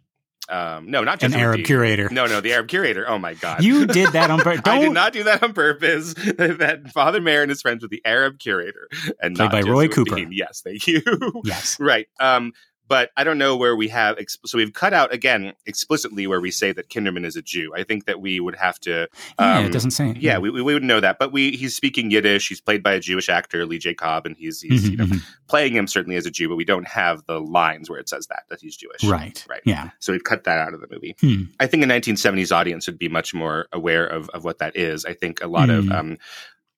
[0.48, 1.64] um, no, not An Jesuit Arab dean.
[1.66, 2.08] curator.
[2.10, 3.08] No, no, the Arab curator.
[3.08, 4.62] Oh my god, You did that on purpose.
[4.66, 6.14] I did Don't do that on purpose.
[6.14, 8.88] that Father Merrin is friends with the Arab curator
[9.22, 10.16] and Played not by Roy Cooper.
[10.16, 10.30] dean.
[10.32, 11.02] Yes, thank you.
[11.44, 11.76] Yes.
[11.80, 12.08] Right.
[12.18, 12.52] Um,
[12.90, 14.18] but I don't know where we have.
[14.44, 17.72] So we've cut out again explicitly where we say that Kinderman is a Jew.
[17.74, 19.06] I think that we would have to.
[19.38, 20.16] Yeah, um, it doesn't say.
[20.18, 21.20] Yeah, we, we would know that.
[21.20, 22.48] But we he's speaking Yiddish.
[22.48, 23.94] He's played by a Jewish actor, Lee J.
[23.94, 25.22] Cobb, and he's he's Mhm, you know mhm.
[25.48, 26.48] playing him certainly as a Jew.
[26.48, 29.04] But we don't have the lines where it says that that he's Jewish.
[29.04, 29.46] Right.
[29.48, 29.62] Right.
[29.64, 29.90] Yeah.
[30.00, 31.14] So we've cut that out of the movie.
[31.20, 31.44] Hmm.
[31.60, 35.04] I think a 1970s audience would be much more aware of, of what that is.
[35.04, 35.92] I think a lot of Hmm.
[35.92, 36.18] um,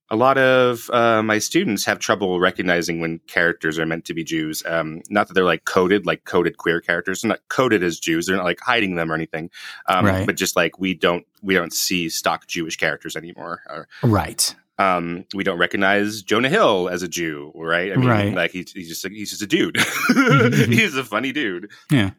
[0.09, 4.23] a lot of uh, my students have trouble recognizing when characters are meant to be
[4.23, 4.61] Jews.
[4.65, 7.21] Um, not that they're like coded, like coded queer characters.
[7.21, 8.27] They're not coded as Jews.
[8.27, 9.49] They're not like hiding them or anything.
[9.87, 10.25] Um, Right.
[10.25, 13.61] But just like we don't we don't see stock Jewish characters anymore.
[13.67, 14.53] Or, Right.
[14.77, 17.91] um, we don't recognize Jonah Hill as a Jew, right?
[17.91, 18.33] I mean, Right.
[18.35, 19.75] like he's, he's just he's just a dude.
[19.75, 20.67] Mhm.
[20.73, 21.71] he's a funny dude.
[21.89, 22.11] Yeah.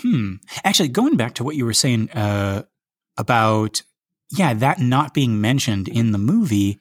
[0.00, 0.34] Hmm.
[0.62, 2.62] Actually, going back to what you were saying uh,
[3.16, 3.82] about,
[4.30, 6.78] yeah, that not being mentioned in the movie.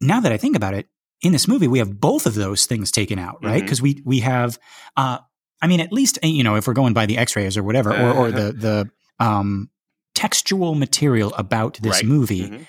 [0.00, 0.88] Now that I think about it,
[1.22, 3.62] in this movie we have both of those things taken out, right?
[3.62, 4.58] Because we we have,
[4.96, 5.18] uh,
[5.62, 8.12] I mean, at least you know if we're going by the X-rays or whatever, or,
[8.12, 8.90] or the the
[9.24, 9.70] um,
[10.14, 12.04] textual material about this Right.
[12.06, 12.66] movie, Mhm.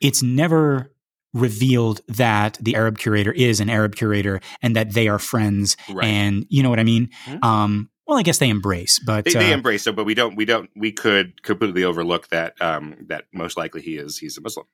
[0.00, 0.92] it's never
[1.34, 6.06] revealed that the Arab curator is an Arab curator and that they are friends Right.
[6.06, 7.10] and you know what I mean.
[7.26, 7.44] Mhm.
[7.44, 10.36] Um, well, I guess they embrace, but they, they uh, embrace it, but we don't.
[10.36, 10.70] We don't.
[10.76, 12.60] We could completely overlook that.
[12.60, 14.16] Um, that most likely he is.
[14.18, 14.66] He's a Muslim.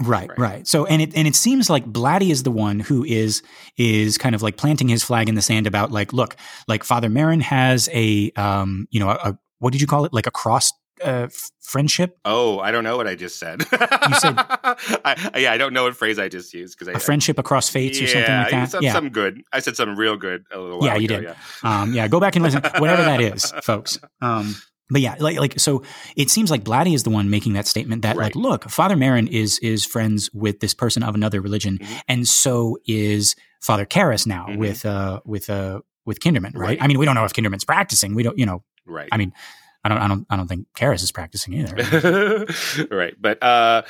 [0.00, 0.38] right, right.
[0.38, 3.42] right, So, and it and it seems like Blatty is the one who is
[3.76, 7.08] is kind of like planting his flag in the sand about like, look, like Father
[7.08, 10.32] Merrin has a um, you know, a, a what did you call it, like a
[10.32, 10.72] cross
[11.04, 11.28] uh,
[11.60, 13.60] friendship, Oh, I don't know what I just said.
[13.60, 14.34] You said-
[15.04, 17.68] I, yeah, I don't know what phrase I just used because I a friendship across
[17.68, 18.70] fates or something like that.
[18.70, 19.42] Some, yeah, some good.
[19.52, 21.34] I said something real good a little while Yeah, you ago, did.
[21.62, 23.98] um, yeah, go back and listen, whatever that is, folks.
[24.20, 24.54] Um,
[24.90, 25.82] but yeah, like like so,
[26.16, 29.28] it seems like Blatty is the one making that statement that like, look, Father Merrin
[29.28, 32.00] is is friends with this person of another religion, Mhm.
[32.08, 34.58] and so is Father Karras now Mhm.
[34.58, 36.68] with uh with uh with Kinderman, right?
[36.68, 36.78] Right.
[36.82, 38.14] I mean, we don't know if Kinderman's practicing.
[38.14, 39.08] We don't, you know, Right.
[39.10, 39.32] I mean,
[39.84, 42.46] I don't, I don't, I don't think Karras is practicing either.
[42.90, 43.14] right.
[43.20, 43.82] But uh,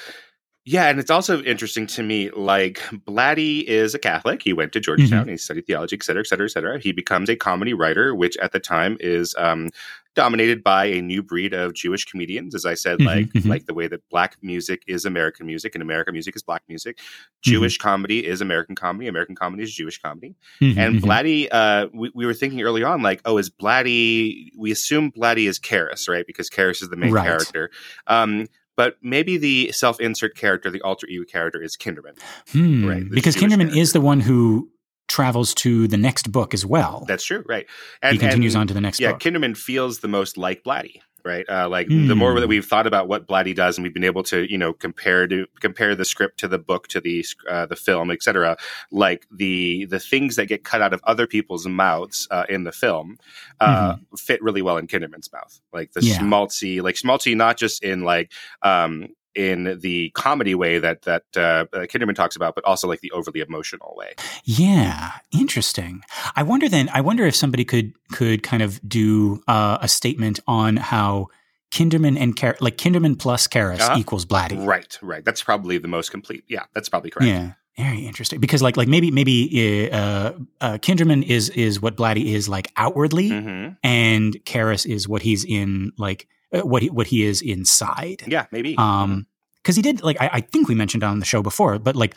[0.67, 2.31] Yeah, and it's also interesting to me.
[2.31, 4.43] Like Blatty is a Catholic.
[4.43, 5.23] He went to Georgetown.
[5.23, 5.31] Mm-hmm.
[5.33, 6.81] He studied theology, et cetera, et cetera, et cetera.
[6.81, 9.69] He becomes a comedy writer, which at the time is um,
[10.15, 12.55] dominated by a new breed of Jewish comedians.
[12.55, 13.49] As I said, mm-hmm, like mm-hmm.
[13.49, 16.99] like the way that black music is American music and American music is black music.
[16.99, 17.51] Mm-hmm.
[17.51, 17.89] Jewish mm-hmm.
[17.89, 19.09] comedy is American comedy.
[19.09, 20.35] American comedy is Jewish comedy.
[20.61, 21.05] Mm-hmm, and mm-hmm.
[21.05, 24.51] Blatty, uh, we, we, were thinking early on, like, oh, is Blatty?
[24.57, 26.27] We assume Blatty is Karras, right?
[26.27, 27.25] Because Karras is the main right.
[27.25, 27.71] character.
[28.07, 32.19] Um, but maybe the self-insert character, the alter ego character, is Kinderman,
[32.51, 32.87] hmm.
[32.87, 33.09] right?
[33.09, 33.79] Because Jewish Kinderman character.
[33.79, 34.69] is the one who
[35.09, 37.05] travels to the next book as well.
[37.07, 37.67] That's true, right?
[38.03, 38.99] And he continues and, on to the next.
[38.99, 39.03] Book.
[39.03, 39.21] Yeah, book.
[39.21, 41.49] Kinderman feels the most like Blatty, right?
[41.49, 42.09] Uh, like mm.
[42.09, 42.51] the more that hmm.
[42.51, 45.47] we've thought about what Blatty does, and we've been able to, you know, compare to
[45.61, 48.57] compare the script to the book to the uh, the film, etc.
[48.91, 52.73] Like the the things that get cut out of other people's mouths uh, in the
[52.73, 53.19] film
[53.61, 54.17] uh, mm-hmm.
[54.17, 56.19] fit really well in Kinderman's mouth, like the yeah.
[56.19, 61.41] schmaltzy, like schmaltzy, not just in like um, in the comedy way that that uh,
[61.73, 64.15] uh, Kinderman talks about, but also like the overly emotional way.
[64.45, 66.03] Yeah, interesting.
[66.37, 66.89] I wonder then.
[66.93, 71.29] I wonder if somebody could could kind of do uh, a statement on how.
[71.71, 73.99] Kinderman and Car- like Kinderman plus Karras uh-huh.
[73.99, 74.65] equals Blatty.
[74.65, 75.25] Right, right.
[75.25, 76.45] That's probably the most complete.
[76.47, 77.27] Yeah, that's probably correct.
[77.27, 78.39] Yeah, very interesting.
[78.39, 83.31] Because like like maybe maybe uh, uh, Kinderman is is what Blatty is like outwardly,
[83.31, 83.73] mm-hmm.
[83.83, 88.23] and Karras is what he's in like what he what he is inside.
[88.27, 88.77] Yeah, maybe.
[88.77, 89.27] Um,
[89.63, 92.15] because he did like I, I, think we mentioned on the show before, but like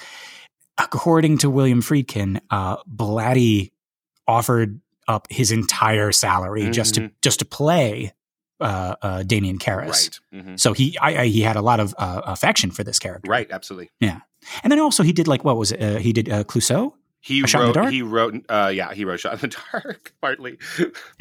[0.78, 3.72] according to William Friedkin, uh, Blatty
[4.28, 6.72] offered up his entire salary mm-hmm.
[6.72, 8.14] just to just to play
[8.60, 9.88] uh, uh, Damien Karras.
[9.88, 10.20] Right.
[10.34, 10.56] Mm-hmm.
[10.58, 13.30] So he I, I, he had a lot of uh, affection for this character.
[13.30, 13.50] Right.
[13.50, 13.92] Absolutely.
[14.00, 14.20] Yeah.
[14.64, 15.82] And then also he did like what was it?
[15.82, 16.94] Uh, he did uh, Clouseau.
[17.20, 17.92] He wrote.
[17.92, 18.46] He wrote.
[18.48, 20.58] Uh, yeah, he wrote "Shot in the Dark" partly.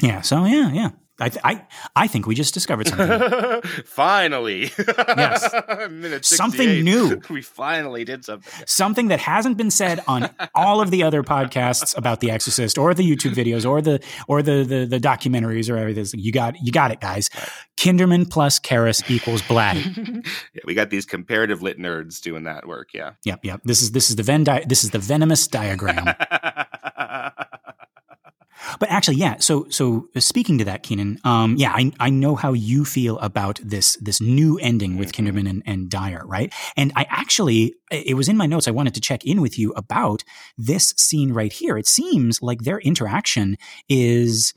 [0.01, 0.21] yeah.
[0.21, 0.91] So yeah, yeah.
[1.19, 3.61] I, th- I, I think we just discovered something.
[3.85, 4.71] finally.
[4.77, 5.51] yes.
[6.27, 7.21] something new.
[7.29, 8.51] We finally did something.
[8.67, 12.93] Something that hasn't been said on all of the other podcasts about The Exorcist or
[12.93, 16.05] the YouTube videos or the or the the, the documentaries or everything.
[16.19, 17.29] You got you got it, guys.
[17.77, 20.25] Kinderman plus Karras equals Blatty.
[20.53, 22.89] yeah, we got these comparative lit nerds doing that work.
[22.93, 23.11] Yeah.
[23.23, 23.39] Yep.
[23.43, 23.61] Yep.
[23.63, 26.05] This is this is the Venn di- this is the venomous diagram.
[28.79, 29.37] But actually, yeah.
[29.39, 33.59] So, so speaking to that, Kynan, um, yeah, I, I know how you feel about
[33.63, 35.27] this this new ending with mm-hmm.
[35.27, 36.53] Kinderman and, and Dyer, right?
[36.75, 38.67] And I actually, it was in my notes.
[38.67, 40.23] I wanted to check in with you about
[40.57, 41.77] this scene right here.
[41.77, 43.57] It seems like their interaction
[43.89, 44.53] is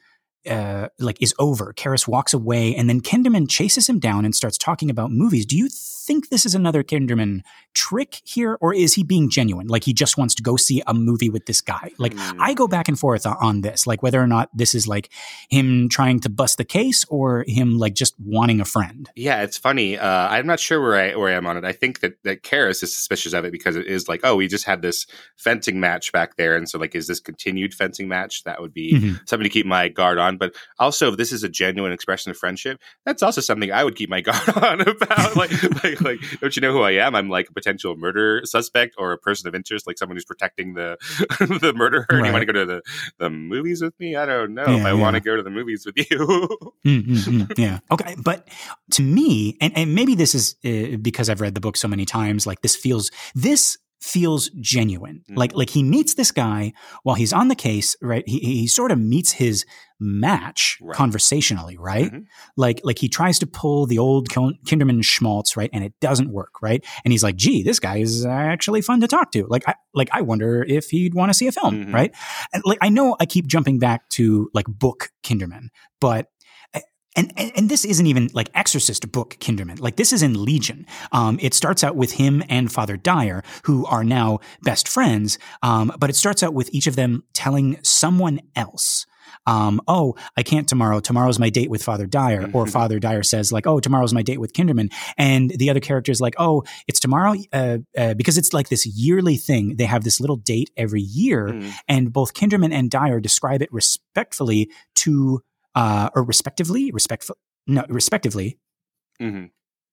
[0.48, 1.72] uh, like is over.
[1.74, 5.46] Karras walks away, and then Kinderman chases him down and starts talking about movies.
[5.46, 7.42] Do you think this is another Kinderman
[7.74, 9.68] trick here, or is he being genuine?
[9.68, 11.92] Like he just wants to go see a movie with this guy.
[11.98, 12.36] Like mm.
[12.40, 15.10] I go back and forth on this, like whether or not this is like
[15.50, 19.08] him trying to bust the case or him like just wanting a friend.
[19.14, 19.98] Yeah, it's funny.
[19.98, 21.64] Uh, I'm not sure where I where I am on it.
[21.64, 24.48] I think that that Karras is suspicious of it because it is like, oh, we
[24.48, 28.44] just had this fencing match back there, and so like, is this continued fencing match?
[28.44, 29.14] That would be mm-hmm.
[29.26, 30.29] something to keep my guard on.
[30.36, 33.96] But also, if this is a genuine expression of friendship, that's also something I would
[33.96, 35.36] keep my guard on about.
[35.36, 35.50] like,
[35.84, 37.14] like like, don't you know who I am?
[37.14, 40.74] I'm like a potential murder suspect or a person of interest, like someone who's protecting
[40.74, 40.96] the
[41.60, 42.06] the murderer.
[42.10, 42.18] Right.
[42.18, 42.82] And you want to go to the,
[43.18, 44.16] the movies with me?
[44.16, 44.94] I don't know yeah, if I yeah.
[44.94, 46.48] want to go to the movies with you.
[46.86, 47.80] mm-hmm, yeah.
[47.90, 48.14] Okay.
[48.18, 48.48] But
[48.92, 52.04] to me, and, and maybe this is uh, because I've read the book so many
[52.04, 55.22] times, like this feels, this feels genuine.
[55.24, 55.38] Mm-hmm.
[55.38, 58.24] Like like he meets this guy while he's on the case, right?
[58.26, 59.64] He he sort of meets his
[59.98, 60.96] match right.
[60.96, 62.06] conversationally, right?
[62.06, 62.22] Mm-hmm.
[62.56, 65.70] Like like he tries to pull the old Kinderman schmaltz, right?
[65.72, 66.84] And it doesn't work, right?
[67.04, 70.08] And he's like, "Gee, this guy is actually fun to talk to." Like I like
[70.12, 71.94] I wonder if he'd want to see a film, mm-hmm.
[71.94, 72.14] right?
[72.52, 75.68] And like I know I keep jumping back to like book Kinderman,
[76.00, 76.28] but
[77.16, 79.80] and, and, and this isn't even like Exorcist book Kinderman.
[79.80, 80.86] Like this is in Legion.
[81.12, 85.38] Um, it starts out with him and Father Dyer, who are now best friends.
[85.62, 89.06] Um, but it starts out with each of them telling someone else.
[89.46, 91.00] Um, oh, I can't tomorrow.
[91.00, 92.42] Tomorrow's my date with Father Dyer.
[92.42, 92.56] Mm-hmm.
[92.56, 94.92] Or Father Dyer says like, oh, tomorrow's my date with Kinderman.
[95.16, 98.86] And the other character is like, oh, it's tomorrow uh, uh, because it's like this
[98.86, 99.76] yearly thing.
[99.76, 101.72] They have this little date every year, mm.
[101.88, 105.42] and both Kinderman and Dyer describe it respectfully to
[105.74, 108.58] uh, or respectively, respectful, no, respectively,
[109.20, 109.46] mm-hmm.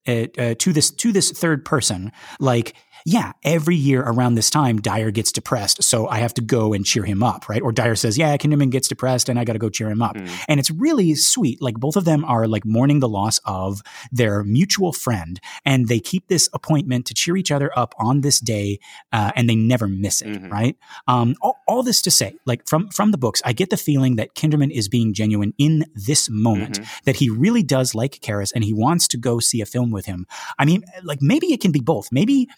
[0.08, 2.76] uh, uh, to this to this third person, like
[3.08, 5.82] yeah, every year around this time, Dyer gets depressed.
[5.82, 7.62] So I have to go and cheer him up, right?
[7.62, 10.18] Or Dyer says, yeah, Kinderman gets depressed and I got to go cheer him up.
[10.18, 10.30] Mm.
[10.50, 11.62] And it's really sweet.
[11.62, 16.02] Like both of them are like mourning the loss of their mutual friend and they
[16.02, 18.78] keep this appointment to cheer each other up on this day
[19.14, 20.52] uh, and they never miss it, mm-hmm.
[20.52, 20.76] right?
[21.08, 24.18] Um, all, all, this to say, like from, from the books, I get the feeling
[24.18, 27.00] that Kinderman is being genuine in this moment, mm-hmm.
[27.06, 30.08] that he really does like Karras and he wants to go see a film with
[30.08, 30.28] him.
[30.60, 32.10] I mean, like maybe it can be both.
[32.12, 32.50] Maybe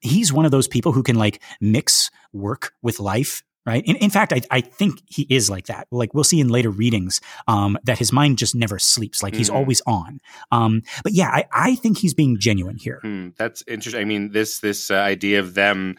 [0.00, 3.84] he's one of those people who can like mix work with life right?
[3.84, 5.88] In, in fact, I, I think he is like that.
[5.90, 9.22] Like we'll see in later readings um, that his mind just never sleeps.
[9.22, 9.54] Like he's mm.
[9.54, 10.20] always on.
[10.50, 13.02] Um, but yeah, I, I think he's being genuine here.
[13.04, 14.00] Mm, that's interesting.
[14.00, 15.96] I mean, this this uh, idea of them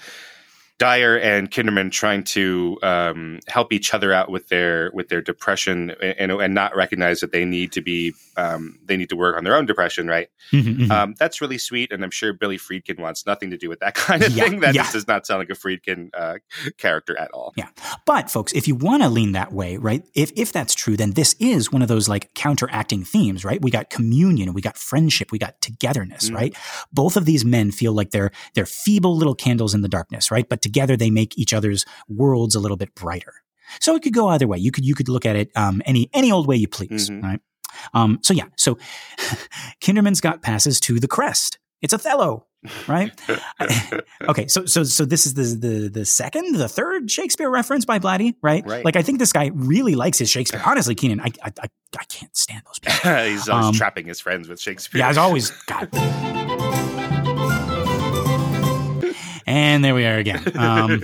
[0.79, 5.91] Dyer and Kinderman trying to um, help each other out with their with their depression
[6.01, 9.43] and, and not recognize that they need to be um, they need to work on
[9.43, 10.29] their own depression, right?
[10.53, 10.91] Mm-hmm, mm-hmm.
[10.91, 13.93] Um, that's really sweet, and I'm sure Billy Friedkin wants nothing to do with that
[13.95, 14.61] kind of yeah, thing.
[14.61, 14.89] That yeah.
[14.89, 16.37] does not sound like a Friedkin uh,
[16.77, 17.53] character at all.
[17.57, 17.67] Yeah,
[18.05, 20.03] but folks, if you want to lean that way, right?
[20.15, 23.61] If if that's true, then this is one of those like counteracting themes, right?
[23.61, 26.35] We got communion, we got friendship, we got togetherness, mm-hmm.
[26.35, 26.57] right?
[26.93, 30.47] Both of these men feel like they're they're feeble little candles in the darkness, right?
[30.47, 33.33] But together they make each other's worlds a little bit brighter.
[33.79, 34.57] So it could go either way.
[34.57, 37.25] You could you could look at it um, any any old way you please, mm-hmm.
[37.25, 37.39] right?
[37.93, 38.77] Um, so yeah, so
[39.81, 41.59] Kinderman's got passes to the crest.
[41.81, 42.45] It's Othello,
[42.87, 43.11] right?
[44.27, 47.99] okay, so so so this is the the the second, the third Shakespeare reference by
[47.99, 48.65] Blatty, right?
[48.65, 48.83] right?
[48.83, 50.61] Like I think this guy really likes his Shakespeare.
[50.65, 53.23] Honestly, Kynan, I I, I can't stand those people.
[53.23, 54.99] He's always um, trapping his friends with Shakespeare.
[54.99, 55.89] Yeah, he's always God.
[59.49, 60.43] And there we are again.
[60.55, 61.01] Um,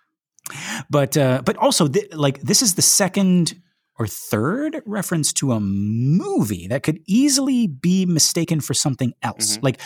[0.90, 3.60] but uh, but also th- like this is the second
[3.98, 9.54] or third reference to a movie that could easily be mistaken for something else.
[9.56, 9.64] Mm-hmm.
[9.64, 9.80] Like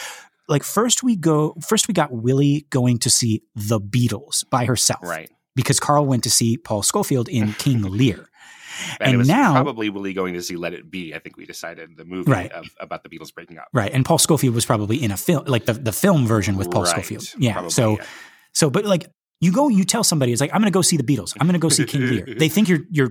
[0.46, 5.00] like first we go first we got Willie going to see the Beatles by herself,
[5.03, 5.31] right?
[5.57, 8.29] Because Carl went to see Paul Scofield in King Lear.
[9.00, 11.14] And, and now probably Willie going to see Let It Be.
[11.14, 12.52] I think we decided the movie right.
[12.52, 13.68] of, about the Beatles breaking up.
[13.72, 16.70] Right, and Paul Scofield was probably in a film, like the the film version with
[16.70, 16.90] Paul right.
[16.90, 17.24] Scofield.
[17.38, 17.52] Yeah.
[17.52, 18.04] Probably, so, yeah.
[18.52, 19.06] so, but like
[19.40, 21.34] you go, you tell somebody, it's like I'm going to go see the Beatles.
[21.40, 22.26] I'm going to go see King Lear.
[22.38, 23.10] They think you're you're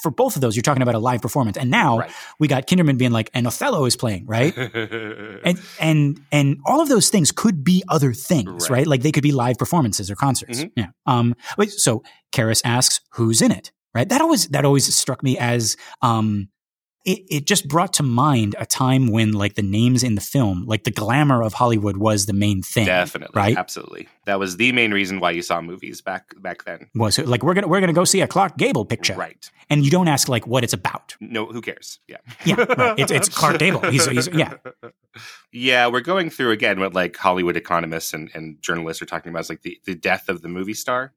[0.00, 1.56] for both of those, you're talking about a live performance.
[1.56, 2.10] And now right.
[2.38, 4.56] we got Kinderman being like, and Othello is playing, right?
[5.44, 8.78] and and and all of those things could be other things, right?
[8.78, 8.86] right?
[8.86, 10.60] Like they could be live performances or concerts.
[10.60, 10.80] Mm-hmm.
[10.80, 10.86] Yeah.
[11.06, 11.34] Um.
[11.68, 14.08] So Karras asks, "Who's in it?" Right?
[14.08, 16.48] That always that always struck me as um,
[17.04, 20.64] it, it just brought to mind a time when like the names in the film,
[20.66, 22.86] like the glamour of Hollywood was the main thing.
[22.86, 23.38] Definitely.
[23.38, 23.56] Right.
[23.56, 24.08] Absolutely.
[24.26, 26.88] That was the main reason why you saw movies back back then.
[26.94, 29.14] Was it like we're gonna we're gonna go see a Clark Gable picture.
[29.14, 29.50] Right.
[29.68, 31.16] And you don't ask like what it's about.
[31.20, 31.98] No, who cares?
[32.06, 32.18] Yeah.
[32.44, 32.54] Yeah.
[32.54, 32.98] Right.
[32.98, 33.80] It's, it's Clark Gable.
[33.90, 34.54] He's, he's yeah.
[35.52, 39.40] Yeah, we're going through again what like Hollywood economists and, and journalists are talking about
[39.40, 41.12] is like the, the death of the movie star.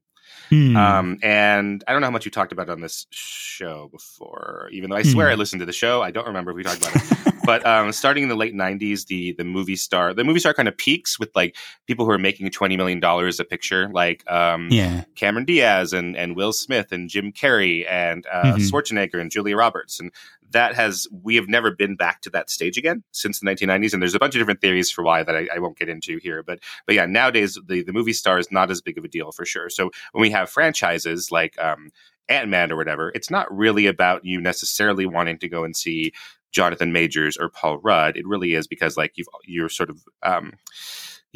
[0.48, 0.76] Hmm.
[0.76, 4.90] Um, and I don't know how much you talked about on this show before, even
[4.90, 5.32] though I swear hmm.
[5.32, 6.02] I listened to the show.
[6.02, 7.34] I don't remember if we talked about it.
[7.46, 10.68] but um, starting in the late '90s, the the movie star, the movie star kind
[10.68, 11.56] of peaks with like
[11.86, 15.04] people who are making twenty million dollars a picture, like um, yeah.
[15.14, 18.56] Cameron Diaz and and Will Smith and Jim Carrey and uh, mm-hmm.
[18.58, 20.10] Schwarzenegger and Julia Roberts, and
[20.50, 24.02] that has we have never been back to that stage again since the 1990s and
[24.02, 26.42] there's a bunch of different theories for why that I, I, won't get into here
[26.42, 29.32] but but yeah nowadays the, the movie star is not as big of a deal
[29.32, 31.90] for sure so when we have franchises like um,
[32.28, 36.12] ant-man or whatever it's not really about you necessarily wanting to go and see
[36.52, 40.52] jonathan majors or paul rudd it really is because like you've you're sort of um,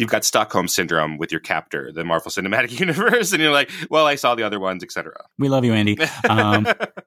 [0.01, 4.07] you've got Stockholm syndrome with your captor, the Marvel Cinematic Universe, and you're like, well,
[4.07, 5.13] I saw the other ones, etc.
[5.39, 5.99] We love you, Andy.
[6.29, 6.67] Um,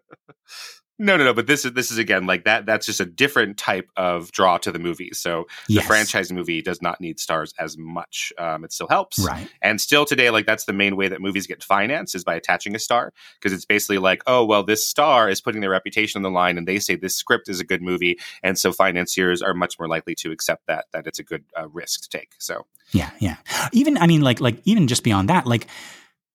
[1.00, 1.32] no, no, no.
[1.32, 2.66] But this is this is again like that.
[2.66, 5.11] That's just a different type of draw to the movie.
[5.12, 5.82] So yes.
[5.82, 8.32] the franchise movie does not need stars as much.
[8.37, 9.48] Um, it still helps, right?
[9.62, 12.74] And still today, like that's the main way that movies get financed is by attaching
[12.74, 16.22] a star because it's basically like, oh well, this star is putting their reputation on
[16.24, 19.54] the line, and they say this script is a good movie, and so financiers are
[19.54, 22.34] much more likely to accept that that it's a good uh, risk to take.
[22.38, 23.37] So yeah, yeah.
[23.72, 25.68] Even I mean, like like even just beyond that, like.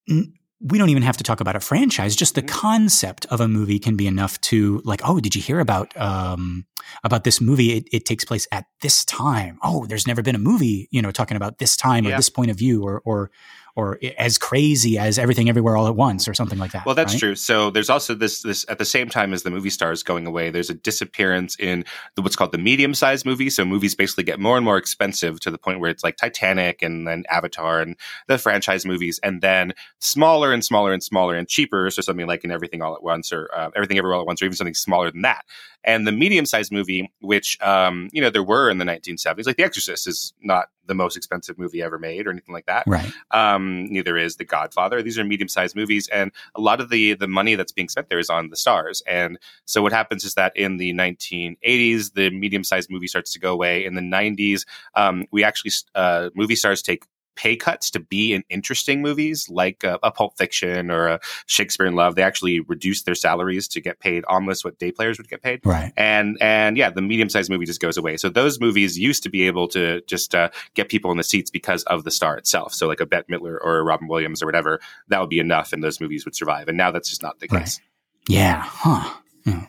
[0.08, 2.16] N- we don't even have to talk about a franchise.
[2.16, 2.56] Just the mm-hmm.
[2.56, 6.64] concept of a movie can be enough to like, oh, did you hear about um,
[7.04, 7.72] about this movie?
[7.72, 9.58] It, it, takes place at this time.
[9.62, 12.14] Oh, there's never been a movie, you know, talking about this time yeah.
[12.14, 13.30] or this point of view, or or
[13.76, 16.86] or as crazy as everything everywhere all at once or something like that.
[16.86, 17.20] Well, that's right?
[17.20, 17.34] true.
[17.34, 20.50] So there's also this this at the same time as the movie stars going away,
[20.50, 21.84] there's a disappearance in
[22.14, 23.50] the, what's called the medium sized movie.
[23.50, 26.82] So movies basically get more and more expensive to the point where it's like Titanic
[26.82, 27.96] and then Avatar and
[28.28, 31.90] the franchise movies, and then smaller and smaller and smaller and cheaper.
[31.90, 34.40] So something like in Everything All at Once or uh, Everything Everywhere All at Once,
[34.40, 35.44] or even something smaller than that.
[35.84, 39.56] And the medium sized movie, which um, you know there were in the 1970s, like
[39.56, 42.84] The Exorcist, is not the most expensive movie ever made or anything like that.
[42.86, 43.10] Right.
[43.30, 45.02] Um, neither is The Godfather.
[45.02, 48.08] These are medium sized movies, and a lot of the the money that's being spent
[48.08, 49.02] there is on the stars.
[49.06, 53.38] And so what happens is that in the 1980s, the medium sized movie starts to
[53.38, 53.84] go away.
[53.84, 57.04] In the 90s, um, we actually uh, movie stars take
[57.36, 61.86] pay cuts to be in interesting movies like a, a Pulp Fiction or a Shakespeare
[61.86, 62.14] in Love.
[62.14, 65.60] They actually reduced their salaries to get paid almost what day players would get paid.
[65.64, 65.92] Right.
[65.96, 68.16] And and yeah, the medium sized movie just goes away.
[68.16, 71.50] So those movies used to be able to just uh, get people in the seats
[71.50, 72.74] because of the star itself.
[72.74, 75.72] So like a Bette Midler or a Robin Williams or whatever, that would be enough,
[75.72, 76.68] and those movies would survive.
[76.68, 77.80] And now that's just not the case.
[78.28, 78.62] Yeah.
[78.64, 79.14] Huh.
[79.44, 79.64] Hmm.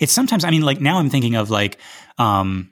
[0.00, 0.44] It's sometimes.
[0.44, 1.78] I mean, like now I'm thinking of like.
[2.18, 2.70] um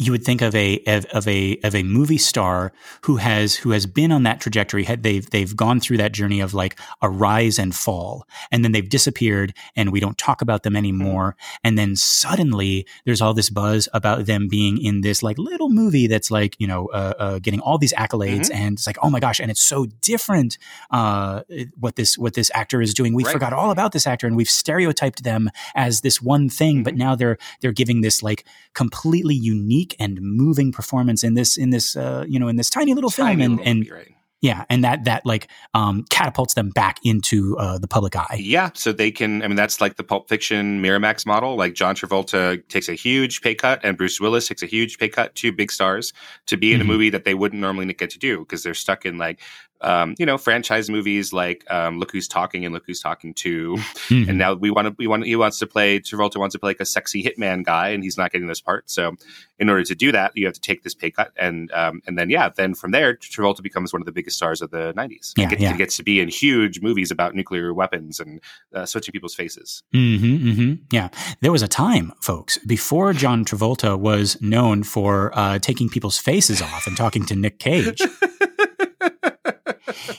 [0.00, 2.72] you would think of a of, a of a movie star
[3.02, 4.84] who has who has been on that trajectory.
[4.84, 8.88] They've they've gone through that journey of like a rise and fall, and then they've
[8.88, 11.36] disappeared, and we don't talk about them anymore.
[11.64, 16.06] And then suddenly there's all this buzz about them being in this like little movie
[16.06, 18.62] that's like you know uh, uh, getting all these accolades, mm-hmm.
[18.62, 20.58] and it's like oh my gosh, and it's so different
[20.92, 21.42] uh,
[21.76, 23.14] what this what this actor is doing.
[23.14, 23.32] We right.
[23.32, 26.82] forgot all about this actor, and we've stereotyped them as this one thing, mm-hmm.
[26.84, 31.56] but now they're they're giving this like completely unique unique and moving performance in this
[31.56, 34.14] in this uh, you know in this tiny little tiny film and, little and right.
[34.40, 38.70] yeah and that that like um, catapults them back into uh, the public eye yeah
[38.74, 42.66] so they can i mean that's like the pulp fiction miramax model like john travolta
[42.68, 45.70] takes a huge pay cut and bruce willis takes a huge pay cut two big
[45.70, 46.12] stars
[46.46, 46.88] to be in mm-hmm.
[46.88, 49.40] a movie that they wouldn't normally get to do because they're stuck in like
[49.80, 53.76] um, you know, franchise movies like um, Look Who's Talking and Look Who's Talking 2
[53.76, 54.28] mm-hmm.
[54.28, 56.70] and now we want to we want he wants to play Travolta wants to play
[56.70, 58.90] like a sexy hitman guy, and he's not getting this part.
[58.90, 59.14] So,
[59.58, 62.18] in order to do that, you have to take this pay cut, and um, and
[62.18, 65.32] then yeah, then from there, Travolta becomes one of the biggest stars of the '90s.
[65.36, 65.76] Yeah, he, yeah.
[65.76, 68.40] gets to be in huge movies about nuclear weapons and
[68.74, 69.82] uh, switching people's faces.
[69.94, 70.74] Mm-hmm, mm-hmm.
[70.90, 71.08] Yeah,
[71.40, 76.62] there was a time, folks, before John Travolta was known for uh, taking people's faces
[76.62, 78.00] off and talking to Nick Cage.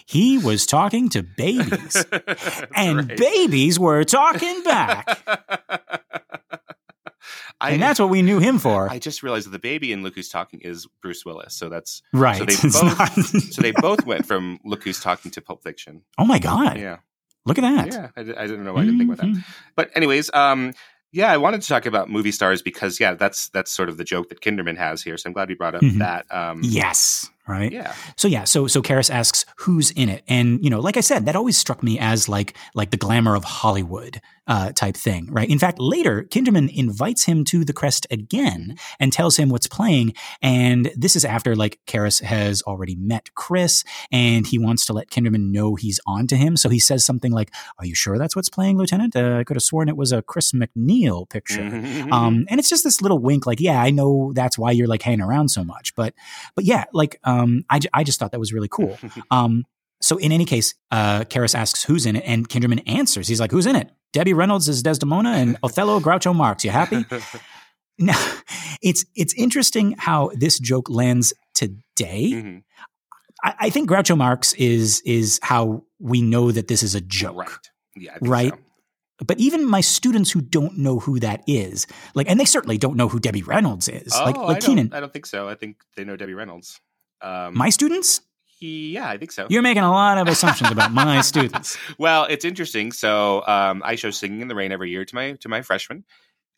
[0.06, 2.06] he was talking to babies,
[2.76, 3.18] and right.
[3.18, 5.20] babies were talking back.
[7.62, 8.90] I, and that's what we knew him for.
[8.90, 11.54] I just realized that the baby in Look Who's Talking is Bruce Willis.
[11.54, 12.38] So that's right.
[12.38, 13.08] So they, both, not...
[13.52, 16.04] so they both went from Look Who's Talking to Pulp Fiction.
[16.18, 16.78] Oh my god!
[16.78, 16.98] Yeah,
[17.46, 17.88] look at that.
[17.94, 19.32] Yeah, I, I didn't know why I didn't think about that.
[19.32, 19.52] Mm-hmm.
[19.76, 20.74] But anyways, um,
[21.12, 24.06] yeah, I wanted to talk about movie stars because yeah, that's that's sort of the
[24.06, 25.18] joke that Kinderman has here.
[25.18, 26.00] So I'm glad we brought up mm-hmm.
[26.00, 26.26] that.
[26.32, 27.72] Um, yes, right?
[27.72, 27.94] Yeah.
[28.16, 31.26] So yeah, so so Karras asks who's in it, and you know, like I said,
[31.26, 35.48] that always struck me as like like the glamour of Hollywood uh, type thing, right?
[35.48, 40.14] In fact, later Kinderman invites him to the crest again and tells him what's playing,
[40.42, 45.10] and this is after like Karras has already met Chris, and he wants to let
[45.10, 46.58] Kinderman know he's on to him.
[46.58, 49.16] So he says something like, "Are you sure that's what's playing, Lieutenant?
[49.16, 51.62] Uh, I could have sworn it was a Chris MacNeil picture."
[52.12, 55.02] um, and it's just this little wink, like, "Yeah, I know that's why you're like
[55.02, 56.14] hanging around so much," but
[56.56, 57.20] but yeah, like.
[57.24, 58.98] Um, um, I, I just thought that was really cool.
[59.32, 59.66] Um,
[60.02, 63.28] so in any case, uh, Karras asks who's in it, and Kinderman answers.
[63.28, 63.92] He's like, "Who's in it?
[64.14, 66.64] Debbie Reynolds is Desdemona, and Othello Groucho Marx.
[66.64, 67.06] You happy?"
[68.00, 68.20] now,
[68.82, 72.32] it's it's interesting how this joke lands today.
[72.32, 72.58] Mm-hmm.
[73.44, 77.38] I, I, think Groucho Marx is is how we know that this is a joke,
[77.38, 77.70] right?
[77.96, 78.54] Yeah, right.
[78.54, 79.26] So.
[79.26, 82.96] But even my students who don't know who that is, like, and they certainly don't
[82.96, 84.14] know who Debbie Reynolds is.
[84.16, 84.94] Oh, like, like I Kynan.
[84.94, 85.50] I don't think so.
[85.50, 86.80] I think they know Debbie Reynolds.
[87.22, 88.22] Um, my students?
[88.62, 89.48] Yeah, I think so.
[89.50, 91.78] You're making a lot of assumptions about my students.
[91.98, 92.92] Well, it's interesting.
[92.92, 96.04] So um, I show Singing in the Rain every year to my to my freshmen,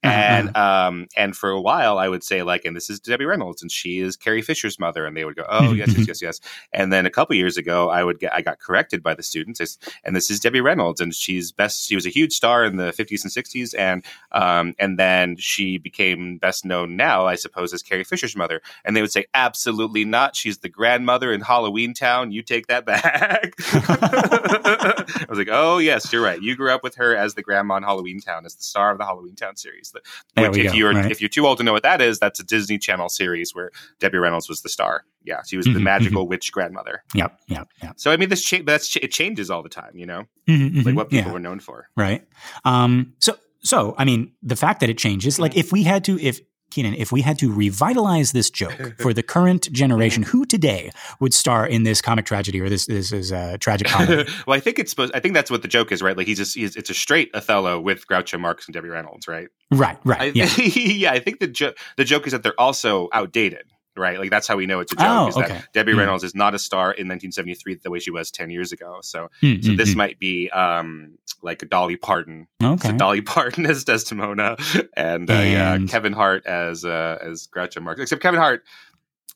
[0.03, 0.87] and uh-huh.
[0.87, 3.71] um and for a while I would say like and this is Debbie Reynolds and
[3.71, 6.41] she is Carrie Fisher's mother and they would go oh yes yes yes yes.
[6.73, 9.77] And then a couple years ago I would get I got corrected by the students
[10.03, 12.91] and this is Debbie Reynolds and she's best she was a huge star in the
[12.91, 17.83] 50s and 60s and um and then she became best known now I suppose as
[17.83, 18.61] Carrie Fisher's mother.
[18.83, 20.35] And they would say absolutely not.
[20.35, 22.31] She's the grandmother in Halloweentown.
[22.31, 23.53] You take that back.
[23.59, 26.41] I was like oh yes you're right.
[26.41, 29.03] You grew up with her as the grandma in Halloweentown as the star of the
[29.03, 31.11] Halloweentown series which, if go, you're right.
[31.11, 33.71] if you're too old to know what that is, that's a Disney Channel series where
[33.99, 35.05] Debbie Reynolds was the star.
[35.23, 36.29] Yeah, she was mm-hmm, the magical mm-hmm.
[36.29, 37.03] witch grandmother.
[37.13, 37.93] Yep, yep, yep.
[37.97, 39.91] So I mean, this cha- that's it changes all the time.
[39.95, 40.95] You know, mm-hmm, like mm-hmm.
[40.95, 41.33] what people yeah.
[41.33, 41.89] were known for.
[41.95, 42.27] Right.
[42.65, 43.13] Um.
[43.19, 46.41] So so I mean, the fact that it changes, like if we had to, if
[46.71, 51.33] Kynan, if we had to revitalize this joke for the current generation, who today would
[51.33, 54.29] star in this comic tragedy or this this is a tragic comedy?
[54.47, 55.13] well, I think it's supposed.
[55.15, 56.17] I think that's what the joke is, right?
[56.17, 59.49] Like he's just he's, it's a straight Othello with Groucho Marx and Debbie Reynolds, right?
[59.71, 60.21] Right, right.
[60.21, 60.45] I, yeah.
[60.57, 64.19] yeah, I think the jo- the joke is that they're also outdated right?
[64.19, 65.05] Like that's how we know it's a joke.
[65.07, 65.47] Oh, is okay.
[65.49, 65.99] that Debbie mm.
[65.99, 68.99] Reynolds is not a star in 1973 the way she was 10 years ago.
[69.01, 69.97] So, mm, so mm, this mm.
[69.97, 72.47] might be um, like a Dolly Parton.
[72.63, 72.89] Okay.
[72.89, 74.57] So Dolly Parton as Desdemona,
[74.95, 75.51] and, uh, and...
[75.83, 77.99] yeah, Kevin Hart as uh, as Groucho Marx.
[78.01, 78.63] Except Kevin Hart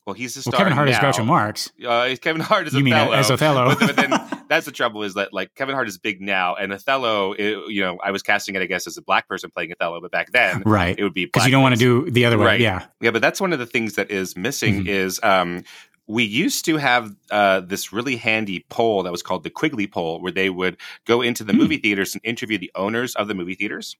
[0.05, 0.51] well, he's the star.
[0.51, 1.09] Well, Kevin Hart now.
[1.09, 1.71] is Groucho Marx.
[1.83, 3.09] Uh, Kevin Hart is you Othello.
[3.11, 3.75] mean as Othello?
[3.79, 4.11] but, then
[4.49, 7.81] that's the trouble is that like Kevin Hart is big now, and Othello, it, you
[7.81, 10.31] know, I was casting it, I guess, as a black person playing Othello, but back
[10.31, 12.59] then, right, it would be because you don't want to do the other way, right.
[12.59, 13.11] yeah, yeah.
[13.11, 14.89] But that's one of the things that is missing mm-hmm.
[14.89, 15.63] is um,
[16.05, 20.21] we used to have uh, this really handy poll that was called the Quigley poll,
[20.21, 21.59] where they would go into the Hmm.
[21.59, 23.95] movie theaters and interview the owners of the movie theaters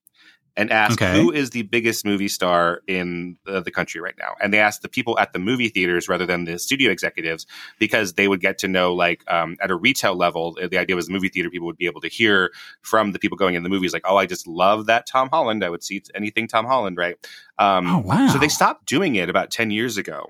[0.57, 1.11] and ask Okay.
[1.19, 4.35] who is the biggest movie star in the, the country right now.
[4.41, 7.45] And they asked the people at the movie theaters rather than the studio executives
[7.77, 10.95] because they would get to know, like, um, at a retail level, uh, the idea
[10.95, 12.51] was the movie theater people would be able to hear
[12.81, 15.63] from the people going in the movies, like, oh, I just love that Tom Holland.
[15.63, 17.17] I would see anything Tom Holland, right?
[17.57, 18.27] Um, Oh, wow.
[18.29, 20.27] So they stopped doing it about 10 years ago.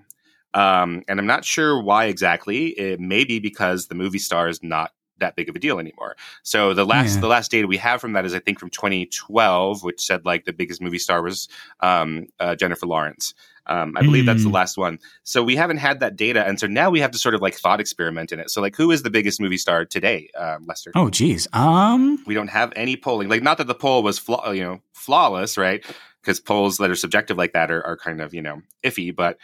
[0.56, 2.68] Um, and I'm not sure why exactly.
[2.70, 6.16] It may be because the movie star is not that big of a deal anymore.
[6.44, 7.22] So the last Yeah.
[7.22, 10.46] the last data we have from that is I think from 2012, which said like
[10.46, 11.48] the biggest movie star was
[11.82, 13.34] um, uh, Jennifer Lawrence.
[13.68, 14.54] Um, I believe that's the Mm.
[14.54, 15.00] last one.
[15.24, 17.56] So we haven't had that data, and so now we have to sort of like
[17.56, 18.52] thought experiment in it.
[18.52, 20.92] So like, who is the biggest movie star today, uh, Lester?
[20.94, 21.48] Oh, geez.
[21.52, 23.28] Um, We don't have any polling.
[23.28, 25.84] Like, not that the poll was flaw, you know flawless, right?
[26.22, 29.16] Because polls that are subjective like that are, are kind of you know iffy.
[29.16, 29.38] But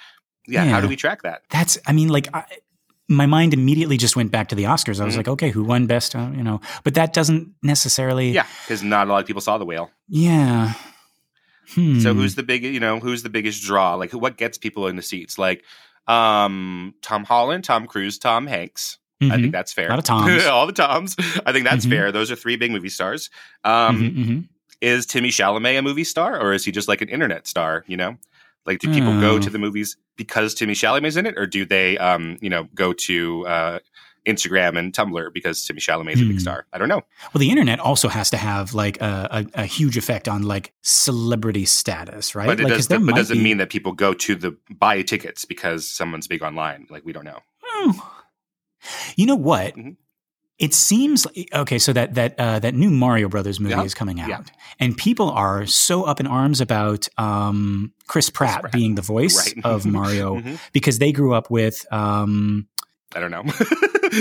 [0.48, 1.42] yeah, how do we track that?
[1.50, 1.80] that's.
[1.88, 2.44] I mean, like, I,
[3.12, 5.00] my mind immediately just went back to the Oscars.
[5.00, 5.18] I was Mhm.
[5.18, 6.16] like, okay, who won best?
[6.16, 8.32] Uh, you know, but that doesn't necessarily.
[8.32, 9.92] Yeah, because not a lot of people saw the whale.
[10.08, 10.74] Yeah.
[11.76, 12.00] Hmm.
[12.00, 13.96] So who's the big, you know, who's the biggest draw?
[13.96, 15.38] Like, what gets people in the seats?
[15.38, 15.64] Like,
[16.08, 18.98] um, Tom Holland, Tom Cruise, Tom Hanks.
[19.22, 19.42] I Mhm.
[19.42, 19.90] think that's fair.
[19.90, 20.46] Lot of Toms.
[20.46, 21.16] All the Toms.
[21.46, 21.90] I think that's Mhm.
[21.90, 22.12] fair.
[22.12, 23.30] Those are three big movie stars.
[23.64, 24.48] Um, Mhm, mhm.
[24.82, 27.84] Is Timmy Chalamet a movie star, or is he just like an internet star?
[27.88, 28.18] You know,
[28.66, 29.40] like do people go Oh.
[29.40, 32.94] to the movies because Timmy Chalamet's in it, or do they, um, you know, go
[32.94, 33.80] to uh,
[34.28, 36.30] Instagram and Tumblr because Timmy Chalamet's a Hmm.
[36.30, 36.68] big star?
[36.72, 37.02] I don't know.
[37.34, 40.74] Well, the internet also has to have like a, a, a huge effect on like
[40.84, 42.46] celebrity status, right?
[42.46, 45.46] But it like, does, but doesn't be- mean that people go to the buy tickets
[45.46, 46.86] because someone's big online.
[46.90, 47.40] Like we don't know.
[47.64, 47.92] Hmm.
[49.16, 49.76] You know what?
[49.76, 49.96] Mhm.
[50.62, 51.80] It seems like, okay.
[51.80, 53.84] So that that uh, that new Mario Brothers movie Yeah.
[53.84, 54.42] is coming out, Yeah.
[54.80, 58.72] and people are so up in arms about um, Chris, Pratt Pratt.
[58.72, 59.66] being the voice Right.
[59.66, 60.60] of Mario Mhm.
[60.72, 61.86] because they grew up with.
[61.92, 62.68] Um,
[63.16, 63.44] I don't know.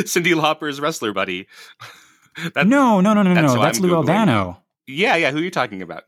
[0.05, 1.47] Cyndi Lauper's wrestler buddy.
[2.55, 3.61] That- no, no, no, no, that's no.
[3.61, 3.97] That's I'm Lou Googling.
[4.09, 4.63] Albano.
[4.87, 5.31] Yeah, yeah.
[5.33, 6.05] Who are you talking about?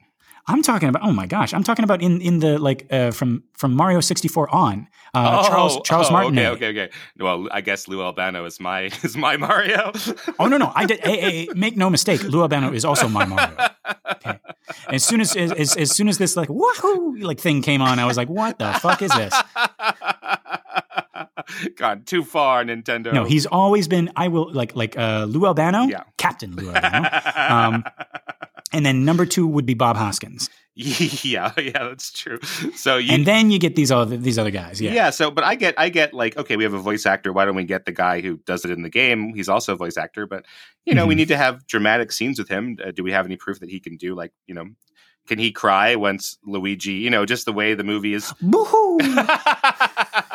[0.47, 1.03] I'm talking about.
[1.03, 4.55] Oh my gosh, I'm talking about in in the like uh, from from Mario 64
[4.55, 4.89] on.
[5.15, 6.47] Uh, Charles Charles oh, Martinet.
[6.53, 6.95] Okay, okay, okay.
[7.19, 9.93] Well, I guess Lou Albano is my is my Mario.
[10.39, 10.73] Oh no, no!
[10.75, 11.01] I did.
[11.01, 12.23] Hey, hey, make no mistake.
[12.25, 13.57] Lou Albano is also my Mario.
[14.25, 14.39] Okay.
[14.89, 18.07] As soon as, as as soon as this like wahoo like thing came on, I
[18.07, 19.35] was like, "What the fuck is this?"
[21.77, 23.13] Gone too far, Nintendo.
[23.13, 24.11] No, he's always been.
[24.17, 26.05] I will like like uh, Lou Albano, Yeah.
[26.17, 27.85] Captain Lou Albano, um,
[28.73, 32.39] and then number two would be Bob Hoskins, yeah, yeah, that's true.
[32.75, 34.81] So you, and then you get these other these other guys.
[34.81, 34.93] yeah.
[34.93, 37.33] Yeah, so but I get I get like okay, we have a voice actor.
[37.33, 39.35] Why don't we get the guy who does it in the game?
[39.35, 40.45] He's also a voice actor, but
[40.87, 41.19] you know we Mhm.
[41.19, 42.79] need to have dramatic scenes with him.
[42.85, 44.67] Uh, do we have any proof that he can do like you know?
[45.29, 46.95] Can he cry once Luigi?
[46.95, 48.99] You know, just the way the movie is Boo-hoo.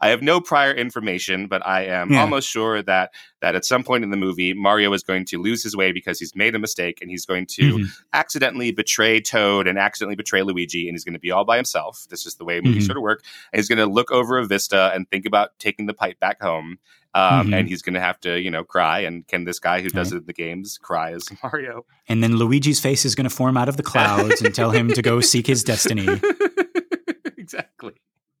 [0.00, 2.20] I have no prior information, but I am Yeah.
[2.22, 5.62] almost sure that that at some point in the movie, Mario is going to lose
[5.62, 7.86] his way because he's made a mistake and he's going to Mhm.
[8.14, 12.06] accidentally betray Toad and accidentally betray Luigi, and he's going to be all by himself.
[12.08, 12.86] This is the way movies Mhm.
[12.86, 13.22] sort of work.
[13.52, 16.40] And he's going to look over a vista and think about taking the pipe back
[16.40, 16.78] home.
[17.12, 17.54] Um, Mhm.
[17.54, 19.00] And he's going to have to, you know, cry.
[19.00, 20.16] And can this guy who does Okay.
[20.16, 21.84] it in the games cry as Mario?
[22.08, 24.88] and then Luigi's face is going to form out of the clouds and tell him
[24.94, 26.08] to go seek his destiny.
[27.38, 27.92] exactly.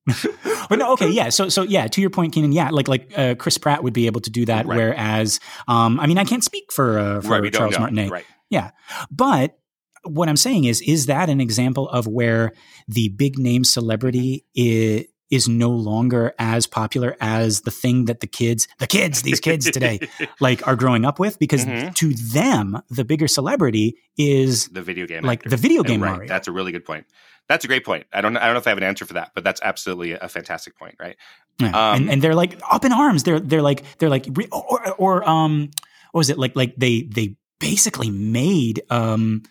[0.68, 1.30] but no, okay, yeah.
[1.30, 1.86] So, so yeah.
[1.88, 2.54] To your point, Kynan.
[2.54, 4.66] Yeah, like like uh, Chris Pratt would be able to do that.
[4.66, 4.76] Right.
[4.76, 7.52] Whereas, um, I mean, I can't speak for uh, for Right.
[7.52, 7.78] Charles.
[7.78, 8.24] Martinet, Right.
[8.50, 8.70] Yeah.
[9.10, 9.58] But
[10.04, 12.52] what I'm saying is, is that an example of where
[12.88, 18.26] the big name celebrity is is no longer as popular as the thing that the
[18.26, 19.98] kids, the kids, these kids today,
[20.40, 21.38] like are growing up with?
[21.38, 21.94] Because Mhm.
[21.94, 25.48] to them, the bigger celebrity is the video game like actor.
[25.48, 26.12] the video game right.
[26.12, 26.28] Mario.
[26.28, 27.06] That's a really good point.
[27.48, 28.06] That's a great point.
[28.12, 28.36] I don't.
[28.36, 30.78] I don't know if I have an answer for that, but that's absolutely a fantastic
[30.78, 30.96] point.
[30.98, 31.16] Right.
[31.60, 31.68] Yeah.
[31.68, 33.22] Um, and, and they're like up in arms.
[33.22, 35.70] They're they're like they're like or, or um
[36.12, 39.42] what was it like like they they basically made um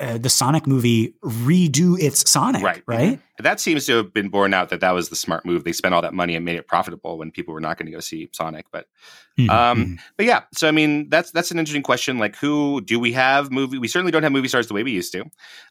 [0.00, 2.82] uh, the Sonic movie redo its Sonic Right.
[2.86, 3.20] right.
[3.38, 5.64] That seems to have been borne out that that was the smart move.
[5.64, 7.92] They spent all that money and made it profitable when people were not going to
[7.92, 8.66] go see Sonic.
[8.72, 8.86] But
[9.38, 9.98] Mhm, Um, mhm.
[10.16, 12.18] but yeah, so I mean that's that's an interesting question.
[12.18, 13.78] Like, who do we have movie?
[13.78, 15.22] We certainly don't have movie stars the way we used to.
[15.22, 15.30] Um,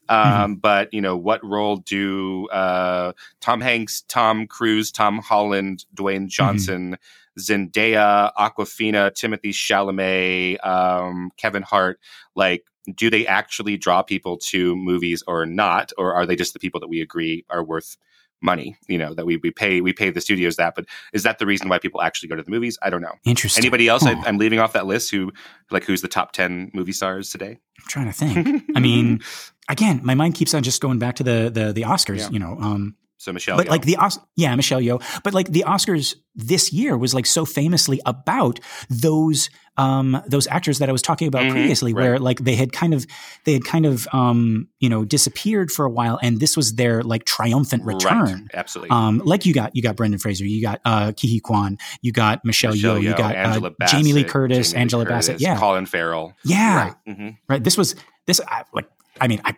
[0.09, 0.53] Mm-hmm.
[0.55, 6.97] But you know, what role do uh, Tom Hanks, Tom Cruise, Tom Holland, Dwayne Johnson,
[7.39, 11.99] Zendaya, Awkwafina, Timothy Chalamet, um, Kevin Hart,
[12.35, 12.65] like?
[12.95, 16.79] Do they actually draw people to movies or not, or are they just the people
[16.81, 17.97] that we agree are worth
[18.41, 18.75] money?
[18.87, 21.45] You know, that we, we pay we pay the studios that, but is that the
[21.45, 22.77] reason why people actually go to the movies?
[22.81, 23.13] I don't know.
[23.25, 24.03] interesting Anybody else?
[24.03, 24.15] Huh.
[24.17, 25.11] I, I'm leaving off that list.
[25.11, 25.31] Who
[25.71, 27.51] like who's the top ten movie stars today?
[27.79, 29.21] I'm trying to think I mean
[29.69, 32.29] again my mind keeps on just going back to the the the Oscars Yeah.
[32.31, 33.69] you know um So Michelle, but Yeoh.
[33.69, 37.45] like the Os- yeah Michelle Yeoh, but like the Oscars this year was like so
[37.45, 38.59] famously about
[38.89, 42.73] those um those actors that I was talking about Mhm, previously, where like they had
[42.73, 43.05] kind of
[43.45, 47.01] they had kind of um you know disappeared for a while, and this was their
[47.01, 47.93] like triumphant Right.
[47.95, 48.49] return.
[48.53, 48.89] absolutely.
[48.89, 52.11] Um, like you got you got Brendan Fraser, you got uh, Ke Huy Quan, you
[52.11, 55.05] got Michelle, Michelle Yeoh, you got Angela uh, Bassett, Jamie Lee Curtis, Jamie Lee Angela
[55.05, 56.33] Curtis, Bassett, yeah, Colin Farrell.
[56.43, 56.95] yeah, Right.
[57.07, 57.37] Mhm.
[57.47, 57.63] right.
[57.63, 57.95] This was
[58.27, 58.89] this I, like
[59.21, 59.55] I mean I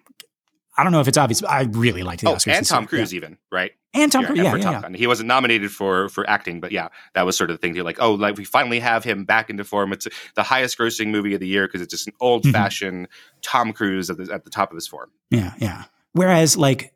[0.77, 2.53] I don't know if it's obvious, but I really liked the Oh, Oscars.
[2.57, 2.87] and Tom year.
[2.89, 3.71] Cruise even, right?
[3.93, 4.81] and Tom Cruise, yeah, yeah, yeah.
[4.81, 4.93] Gun.
[4.93, 7.75] He wasn't nominated for for acting, but yeah, that was sort of the thing.
[7.75, 9.93] You're like, oh, like we finally have him back into form.
[9.93, 12.51] It's the highest grossing movie of the year because it's just an old Mm-hmm.
[12.51, 13.07] fashioned
[13.41, 15.11] Tom Cruise at the, at the top of his form.
[15.29, 15.83] Yeah, yeah.
[16.11, 16.93] Whereas like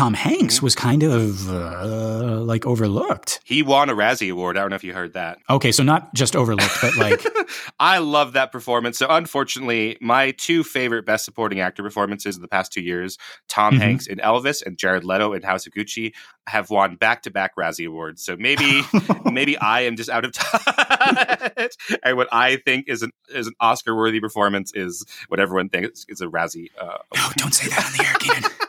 [0.00, 0.62] Tom Hanks Mhm.
[0.62, 3.40] was kind of uh, like overlooked.
[3.44, 4.56] He won a Razzie Award.
[4.56, 5.36] I don't know if you heard that.
[5.50, 7.22] Okay, so not just overlooked, but like
[7.78, 8.96] I love that performance.
[8.96, 13.18] So, unfortunately, my two favorite Best Supporting Actor performances in the past two years,
[13.50, 13.78] Tom Mhm.
[13.80, 16.12] Hanks in Elvis and Jared Leto in House of Gucci,
[16.46, 18.22] have won back-to-back Razzie Awards.
[18.24, 18.82] So maybe,
[19.30, 23.52] maybe I am just out of touch, and what I think is an is an
[23.60, 26.68] Oscar-worthy performance is what everyone thinks is a Razzie.
[26.80, 28.66] Uh, no, don't say that on the air, Kynan.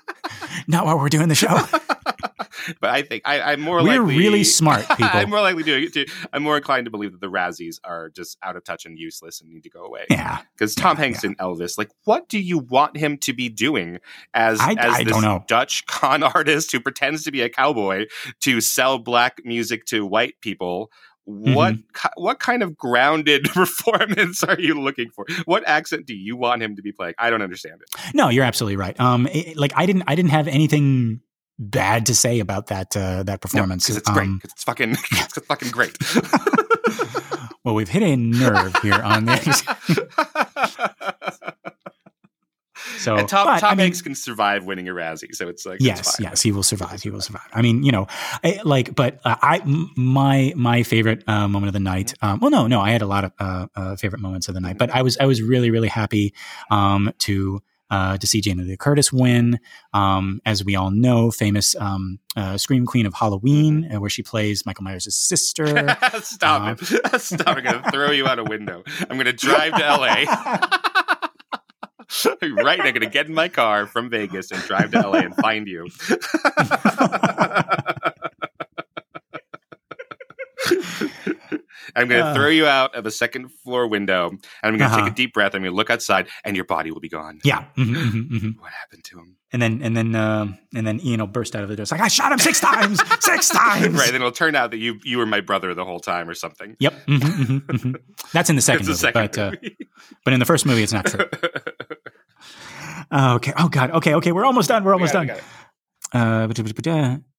[0.68, 1.48] Not while we're doing the show.
[2.80, 5.10] but I think I, I'm more We're likely really smart people.
[5.12, 6.06] I'm more likely to, to.
[6.34, 9.42] I'm more inclined to believe that the Razzies are just out of touch and useless
[9.42, 10.06] and need to go away.
[10.10, 13.50] yeah, because Tom Yeah, Hanks in Elvis, like, what do you want him to be
[13.50, 14.00] doing
[14.34, 15.24] as I- as I this.
[15.48, 18.06] Dutch con artist who pretends to be a cowboy
[18.42, 20.92] to sell black music to white people?
[21.26, 21.82] What Mm-hmm.
[21.94, 25.26] ki- what kind of grounded performance are you looking for?
[25.46, 27.14] What accent do you want him to be playing?
[27.20, 28.14] I don't understand it.
[28.16, 29.00] no, you're absolutely right.
[29.00, 31.22] Um, it- like I didn't, I didn't have anything
[31.60, 34.28] bad to say about that uh, that performance because it's great.
[34.28, 35.96] Um, 'Cause it's fucking it's fucking great.
[37.64, 39.64] well, we've hit a nerve here on this.
[42.98, 45.66] So, and Tom, but, Tom I mean, Hanks can survive winning a Razzie, so it's
[45.66, 47.02] like yes, yes, he will survive.
[47.02, 47.48] He will survive.
[47.54, 48.08] I mean, you know,
[48.44, 49.62] I, like, but uh, I,
[49.96, 52.14] my, my favorite uh, moment of the night.
[52.22, 54.62] Um, well, no, no, I had a lot of uh, uh, favorite moments of the
[54.62, 56.34] night, but I was, I was really, really happy
[56.70, 57.62] um, to.
[57.90, 59.60] Uh, to see Jamie Lee Curtis win,
[59.94, 64.24] um, as we all know, famous um, uh, scream queen of Halloween, uh, where she
[64.24, 65.68] plays Michael Myers' sister.
[66.22, 67.22] Stop Um, it.
[67.22, 67.50] Stop.
[67.50, 68.86] I'm going to throw you out a window.
[69.02, 70.24] I'm going to drive to LA.
[72.42, 72.80] right.
[72.80, 75.68] I'm going to get in my car from Vegas and drive to LA and find
[75.68, 75.88] you.
[81.94, 82.34] I'm going to Uh.
[82.34, 84.30] throw you out of a second floor window.
[84.30, 85.04] And I'm going to Uh-huh.
[85.06, 85.54] take a deep breath.
[85.56, 87.40] I'm going to look outside, and your body will be gone.
[87.44, 88.60] yeah, mhm, mhm, mhm.
[88.60, 89.36] What happened to him?
[89.54, 91.82] and then and then um, and then Ian will burst out of the door.
[91.84, 93.94] It's like I shot him six times, six times.
[93.98, 94.06] right.
[94.06, 96.78] Then it'll turn out that you you were my brother the whole time or something.
[96.80, 97.06] Yep.
[97.08, 97.96] mhm, mhm, mhm.
[98.32, 99.52] That's in the second movie, second but uh,
[100.24, 101.26] but in the first movie, it's not true.
[103.12, 103.54] Uh, okay.
[103.58, 103.92] Oh God.
[103.92, 104.16] Okay.
[104.16, 104.32] Okay.
[104.32, 104.84] We're almost done.
[104.84, 105.24] We're almost done.
[105.24, 105.44] we got it.
[106.14, 106.48] Uh,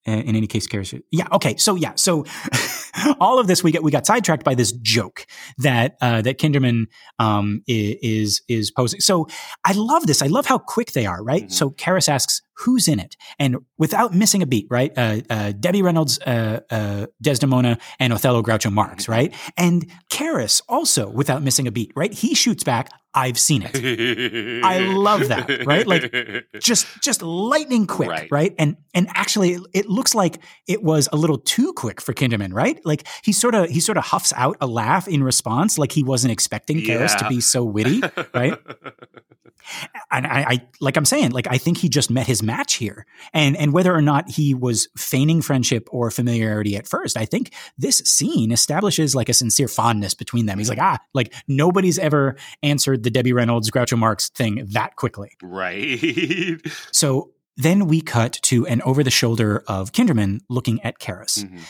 [0.05, 1.00] in any case, Karras.
[1.11, 1.26] Yeah.
[1.32, 1.57] Okay.
[1.57, 1.92] So yeah.
[1.94, 2.24] So
[3.20, 5.26] all of this we get we got sidetracked by this joke
[5.59, 6.86] that uh, that Kinderman
[7.18, 9.00] um, is is posing.
[9.00, 9.28] So
[9.64, 10.22] I love this.
[10.22, 11.22] I love how quick they are.
[11.22, 11.44] Right.
[11.44, 11.53] Mhm.
[11.53, 14.66] So Karras asks who's in it, and without missing a beat.
[14.70, 14.92] Right.
[14.96, 19.07] Uh, uh, Debbie Reynolds, uh, uh, Desdemona, and Othello Groucho Marx.
[19.07, 19.09] Mhm.
[19.09, 19.34] Right.
[19.57, 21.92] And Karras also without missing a beat.
[21.96, 22.12] Right.
[22.12, 22.90] He shoots back.
[23.14, 25.86] I've seen it I love that, right?
[25.86, 26.14] Like,
[26.62, 28.28] just just lightning quick, Right.
[28.30, 28.55] right?
[28.59, 32.80] And and actually, it looks like it was a little too quick for Kinderman, right?
[32.86, 36.03] Like he sort of he sort of huffs out a laugh in response, like he
[36.03, 38.00] wasn't expecting Karras to be so witty,
[38.32, 38.59] right?
[40.11, 43.07] and I, I like I'm saying, like I think he just met his match here,
[43.32, 47.53] and and whether or not he was feigning friendship or familiarity at first, I think
[47.78, 50.59] this scene establishes like a sincere fondness between them.
[50.59, 55.30] He's like, ah, like nobody's ever answered the Debbie Reynolds Groucho Marx thing that quickly.
[55.43, 56.61] right.
[56.93, 61.45] So then we cut to an over the shoulder of Kinderman looking at Karras.
[61.45, 61.61] Mhm.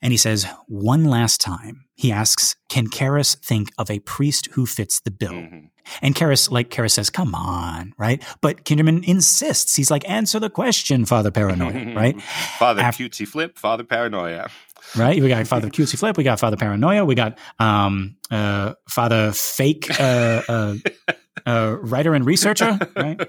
[0.00, 4.64] And he says, one last time, he asks, can Karras think of a priest who
[4.66, 5.32] fits the bill?
[5.32, 5.70] Mhm.
[6.02, 8.22] And Karras, like Karras says, come on, right?
[8.40, 9.74] But Kinderman insists.
[9.74, 12.20] He's like, answer the question, Father Paranoia, right?
[12.58, 14.48] Father Af- cutesy flip, Father paranoia.
[14.96, 15.20] Right?
[15.20, 19.88] We got Father Cutesy Flip, we got Father Paranoia, we got um, uh, Father Fake
[20.00, 20.74] uh, uh,
[21.46, 23.20] uh, Writer and Researcher, right?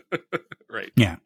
[0.70, 0.92] right.
[0.96, 1.18] Yeah.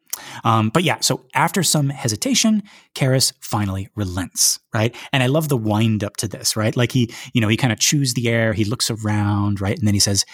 [0.44, 2.62] Um, but yeah, so after some hesitation,
[2.94, 4.94] Karras finally relents, right?
[5.12, 6.76] And I love the wind up to this, right?
[6.76, 9.76] Like he, you know, he kind of chews the air, he looks around, right?
[9.76, 10.24] And then he says,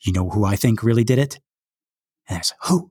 [0.00, 1.40] You know who I think really did it?
[2.28, 2.90] And I there's who?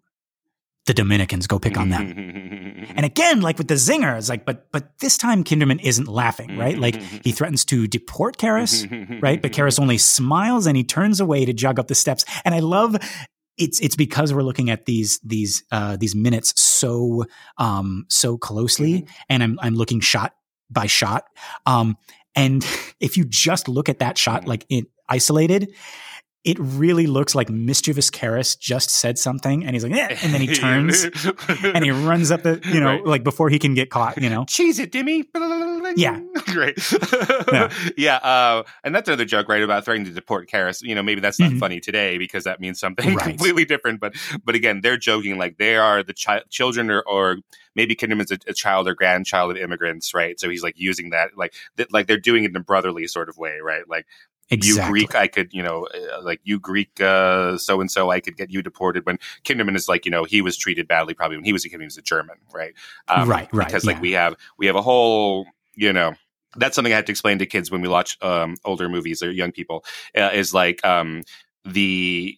[0.85, 2.65] The Dominicans go pick on them.
[2.95, 6.55] And again, like with the zinger, it's like, but but this time Kinderman isn't laughing,
[6.57, 6.77] right?
[6.77, 9.41] Like he threatens to deport Karras, right?
[9.41, 12.23] But Karras only smiles and he turns away to jog up the steps.
[12.45, 12.95] And I love
[13.57, 17.25] it's it's because we're looking at these these uh, these minutes so
[17.57, 19.13] um, so closely, mm-hmm.
[19.29, 20.33] and I'm I'm looking shot
[20.69, 21.25] by shot.
[21.65, 21.97] Um,
[22.35, 22.65] and
[22.99, 24.49] if you just look at that shot mm-hmm.
[24.49, 25.73] like it isolated,
[26.45, 30.41] it really looks like mischievous Karras just said something and he's like, eh, and then
[30.41, 31.03] he turns
[31.63, 33.05] and he runs up the, you know, right.
[33.05, 34.45] like before he can get caught, you know.
[34.47, 35.25] Cheese it, Dimmy.
[35.97, 36.19] Yeah.
[36.47, 36.77] Great.
[37.53, 37.71] yeah.
[37.95, 40.81] yeah uh, and that's another joke, right, about threatening to deport Karras.
[40.81, 41.59] You know, maybe that's not mm-hmm.
[41.59, 43.23] funny today because that means something right.
[43.23, 43.99] completely different.
[43.99, 47.37] But but again, they're joking like they are the chi- children or, or
[47.75, 50.39] maybe Kinderman's a, a, child or grandchild of immigrants, right?
[50.39, 53.29] So he's like using that, like, th- like they're doing it in a brotherly sort
[53.29, 53.87] of way, right?
[53.87, 54.05] Like
[54.49, 54.83] Exactly.
[54.83, 58.37] You Greek, I could, you know, uh, like you Greek, so and so, I could
[58.37, 59.05] get you deported.
[59.05, 61.69] When Kinderman is like, you know, he was treated badly probably when he was a
[61.69, 62.73] kid, he was a German, right?
[63.07, 63.67] Um, right, right.
[63.67, 64.01] Because like yeah.
[64.01, 66.13] we have we have a whole, you know,
[66.55, 69.31] that's something I have to explain to kids when we watch um, older movies or
[69.31, 69.83] young people
[70.17, 71.23] uh, is like um,
[71.65, 72.37] the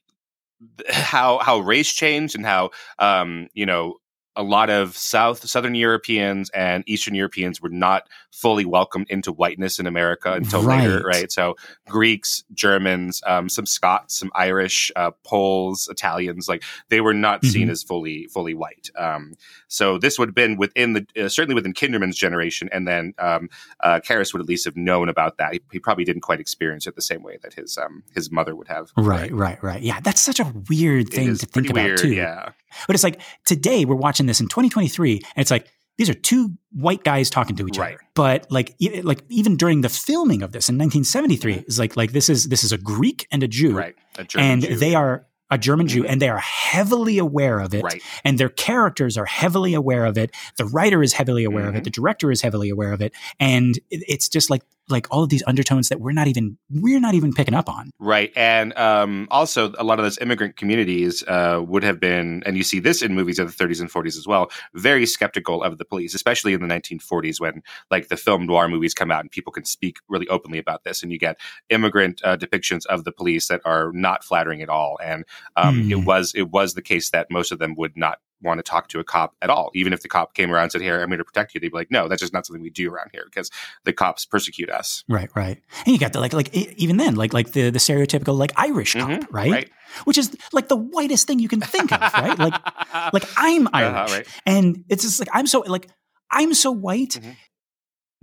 [0.90, 3.98] how how race changed and how um, you know
[4.38, 9.80] a lot of South Southern Europeans and Eastern Europeans were not fully welcomed into whiteness
[9.80, 10.88] in America until right.
[10.88, 11.32] later, right?
[11.32, 11.56] So
[11.88, 17.52] Greeks, Germans, um, some Scots, some Irish, uh, Poles, Italians, like they were not mm-hmm.
[17.52, 18.90] seen as fully fully white.
[18.96, 19.34] Um,
[19.68, 23.50] so this would have been within the uh, certainly within Kinderman's generation, and then um,
[23.80, 25.54] uh, Karras would at least have known about that.
[25.54, 28.56] He, he, probably didn't quite experience it the same way that his um, his mother
[28.56, 28.92] would have.
[28.96, 29.82] Right, right, right.
[29.82, 32.14] Yeah, that's such a weird thing to think about weird, too.
[32.14, 32.52] Yeah,
[32.88, 36.52] but it's like today we're watching this in 2023, and it's like these are two
[36.72, 37.96] white guys talking to each right.
[37.96, 38.04] other.
[38.14, 41.62] But like like even during the filming of this in 1973, mm-hmm.
[41.62, 43.96] it's like like this is this is a Greek and a Jew, right?
[44.18, 44.76] A and Jew.
[44.76, 46.12] they are a German Jew, mm-hmm.
[46.12, 47.84] and they are heavily aware of it.
[47.84, 48.02] Right.
[48.24, 50.32] And their characters are heavily aware of it.
[50.58, 51.70] The writer is heavily aware mm-hmm.
[51.70, 51.78] of it.
[51.80, 51.84] Mm-hmm.
[51.86, 53.14] The director is heavily aware of it.
[53.40, 57.14] And it's just like like all of these undertones that we're not even we're not
[57.14, 61.62] even picking up on right and um, also a lot of those immigrant communities uh,
[61.66, 64.28] would have been and you see this in movies of the 30s and 40s as
[64.28, 67.62] well very skeptical of the police especially in the 1940s when
[67.92, 71.04] like the film noir movies come out and people can speak really openly about this
[71.04, 71.38] and you get
[71.70, 75.26] immigrant uh, depictions of the police that are not flattering at all and
[75.56, 75.92] um, mm.
[75.92, 78.88] it was it was the case that most of them would not want to talk
[78.90, 79.72] to a cop at all.
[79.74, 81.70] Even if the cop came around and said, Here, I'm going to protect you, they'd
[81.70, 83.50] be like, No, that's just not something we do around here because
[83.84, 85.04] the cops persecute us.
[85.08, 85.62] Right, right.
[85.86, 88.94] And you got the like like even then, like like the the stereotypical like Irish
[88.94, 89.52] cop, mm-hmm, right?
[89.52, 89.70] right?
[90.04, 92.38] Which is like the whitest thing you can think of, right?
[92.38, 92.54] Like
[93.14, 93.94] like I'm uh-huh, Irish.
[93.94, 94.28] Uh-huh, right.
[94.46, 95.90] And it's just like I'm so like
[96.32, 97.12] I'm so white.
[97.12, 97.32] Mm-hmm.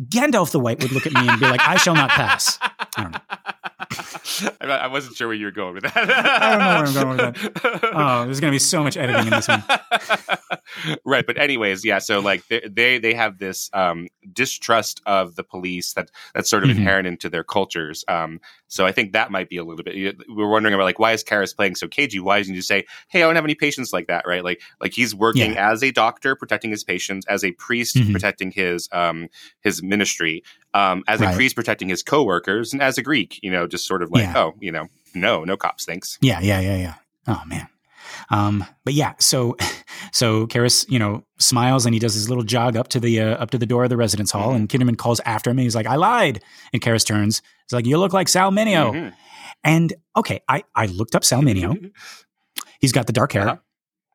[0.03, 2.59] Gandalf the White would look at me and be like, I shall not pass.
[2.61, 3.19] I don't know.
[4.61, 5.97] I wasn't sure where you were going with that.
[5.97, 7.81] I don't know where I'm going with that.
[7.93, 9.63] Oh, there's going to be so much editing in this one.
[11.05, 11.99] right, but anyways, yeah.
[11.99, 16.65] So like they they, they have this um, distrust of the police that that's sort
[16.65, 16.81] of mm-hmm.
[16.81, 18.05] inherent into their cultures.
[18.09, 20.17] Um, so I think that might be a little bit.
[20.29, 22.21] We're wondering about like why is Karras playing so cagey?
[22.21, 24.27] Why doesn't he say, "Hey, I don't have any patients like that"?
[24.27, 24.43] Right?
[24.43, 25.71] Like like he's working yeah.
[25.71, 28.13] as a doctor protecting his patients, as a priest mm-hmm.
[28.13, 29.29] protecting his um
[29.61, 30.43] his ministry,
[30.75, 31.33] um, as right.
[31.33, 34.23] a priest protecting his coworkers, and as a Greek, you know, just sort of like,
[34.23, 34.35] yeah.
[34.37, 36.17] oh, you know, no, no cops, thanks.
[36.21, 36.95] Yeah, yeah, yeah, yeah.
[37.27, 37.69] Oh man.
[38.31, 39.57] Um, but yeah, so
[40.13, 43.37] so Karras, you know, smiles and he does his little jog up to the uh,
[43.37, 44.57] up to the door of the residence hall, mm-hmm.
[44.57, 45.59] and Kinderman calls after him.
[45.59, 46.41] And he's like, "I lied,"
[46.73, 47.43] and Karras turns.
[47.67, 49.09] He's like, "You look like Sal Mineo." Mm-hmm.
[49.65, 51.91] And okay, I I looked up Sal Mineo.
[52.81, 53.49] he's got the dark hair.
[53.49, 53.57] Uh-huh.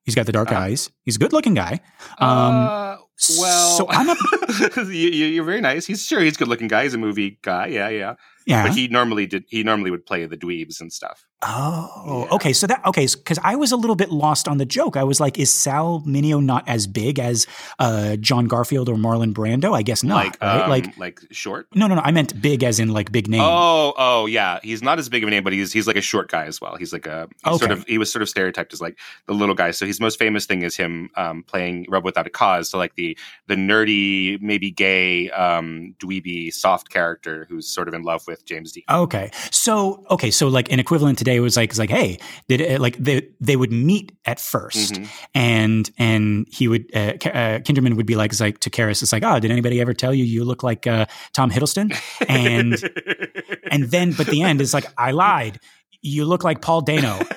[0.05, 0.61] He's got the dark uh-huh.
[0.61, 0.91] eyes.
[1.03, 1.81] He's a good looking guy.
[2.17, 2.97] Um, uh,
[3.37, 5.85] well, so I'm a, you, are very nice.
[5.85, 6.83] He's sure he's a good looking guy.
[6.83, 7.67] He's a movie guy.
[7.67, 8.15] Yeah, yeah.
[8.45, 8.63] Yeah.
[8.67, 9.45] But he normally did.
[9.47, 11.25] He normally would play the dweebs and stuff.
[11.41, 12.35] Oh, yeah.
[12.35, 12.51] okay.
[12.51, 14.97] So that okay, because I was a little bit lost on the joke.
[14.97, 17.47] I was like, is Sal Mineo not as big as
[17.79, 19.73] uh, John Garfield or Marlon Brando?
[19.73, 20.15] I guess not.
[20.25, 20.63] Like, right?
[20.63, 21.67] um, like, like short?
[21.73, 22.01] No, no, no.
[22.01, 23.41] I meant big as in like big name.
[23.41, 24.59] Oh, oh, yeah.
[24.63, 26.59] He's not as big of a name, but he's he's like a short guy as
[26.59, 26.75] well.
[26.75, 27.65] He's like a he's okay.
[27.65, 29.71] sort of he was sort of stereotyped as like the little guy.
[29.71, 32.69] So his most famous thing is him um, playing Rebel Without a Cause.
[32.69, 33.17] So like the
[33.47, 38.71] the nerdy, maybe gay, um, dweeby, soft character who's sort of in love with James
[38.71, 38.83] Dean.
[38.89, 42.17] Okay, so okay, so like an equivalent today was like, like, hey,
[42.47, 45.03] did it, like they they would meet at 1st mm-hmm.
[45.33, 49.11] and and he would uh, uh, Kinderman would be like, it's like to Karras, it's
[49.11, 51.95] like, oh, did anybody ever tell you you look like uh, Tom Hiddleston?
[52.27, 52.77] And
[53.71, 55.59] and then, but the end is like, I lied.
[56.01, 57.19] You look like Paul Dano.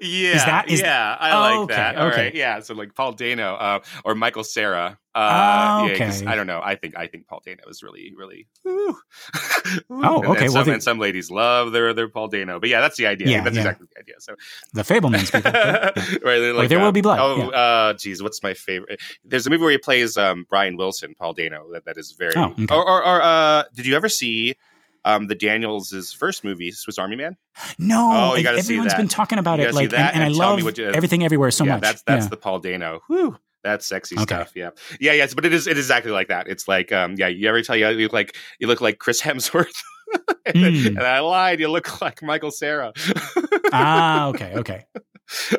[0.00, 1.96] yeah, is that, is yeah, I like okay, that.
[1.96, 2.24] All okay.
[2.24, 2.60] right, yeah.
[2.60, 4.98] So like Paul Dano uh, or Michael Cera.
[5.14, 6.10] Uh, oh, okay.
[6.10, 6.60] Yeah, I don't know.
[6.62, 8.48] I think I think Paul Dano is really really.
[8.66, 8.96] Ooh.
[9.90, 10.46] oh, okay.
[10.46, 13.06] And, well, some, and some ladies love their their Paul Dano, but yeah, that's the
[13.06, 13.28] idea.
[13.28, 13.62] Yeah, that's yeah.
[13.62, 14.14] exactly the idea.
[14.18, 14.34] So
[14.72, 16.54] the Fabelmans people, right?
[16.54, 17.18] Like, there uh, will be blood.
[17.20, 17.58] Oh, yeah.
[17.58, 19.00] uh, geez, what's my favorite?
[19.24, 21.70] There's a movie where he plays um, Brian Wilson, Paul Dano.
[21.72, 22.34] That that is very.
[22.36, 22.74] Oh, okay.
[22.74, 24.56] Or or, or uh, did you ever see?
[25.04, 27.36] Um, the Daniels' first movie, Swiss Army Man.
[27.78, 28.98] No, Oh, you gotta see everyone's that.
[28.98, 31.24] been talking about You it, like, that and, and I and me love you- everything
[31.24, 31.82] everywhere so yeah, much.
[31.82, 32.28] that's that's yeah.
[32.30, 33.00] the Paul Dano.
[33.08, 33.36] Whew.
[33.62, 34.24] That's sexy Okay.
[34.24, 34.52] stuff.
[34.54, 35.32] Yeah, yeah, yes.
[35.34, 36.48] But it is it is exactly like that.
[36.48, 37.28] It's like, um, yeah.
[37.28, 39.72] You ever tell you you look like you look like Chris Hemsworth,
[40.46, 40.86] and, Mm.
[40.88, 41.60] and I lied.
[41.60, 42.92] You look like Michael Cera.
[43.72, 44.84] ah, okay, okay.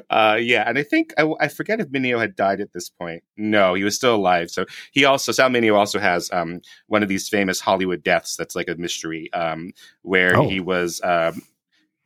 [0.09, 3.23] Uh, yeah, and I think I, I forget if Mineo had died at this point.
[3.35, 4.49] No, he was still alive.
[4.51, 8.55] So he also Sal Mineo also has um, one of these famous Hollywood deaths that's
[8.55, 10.47] like a mystery, um, where Oh.
[10.47, 11.01] he was.
[11.03, 11.41] Um,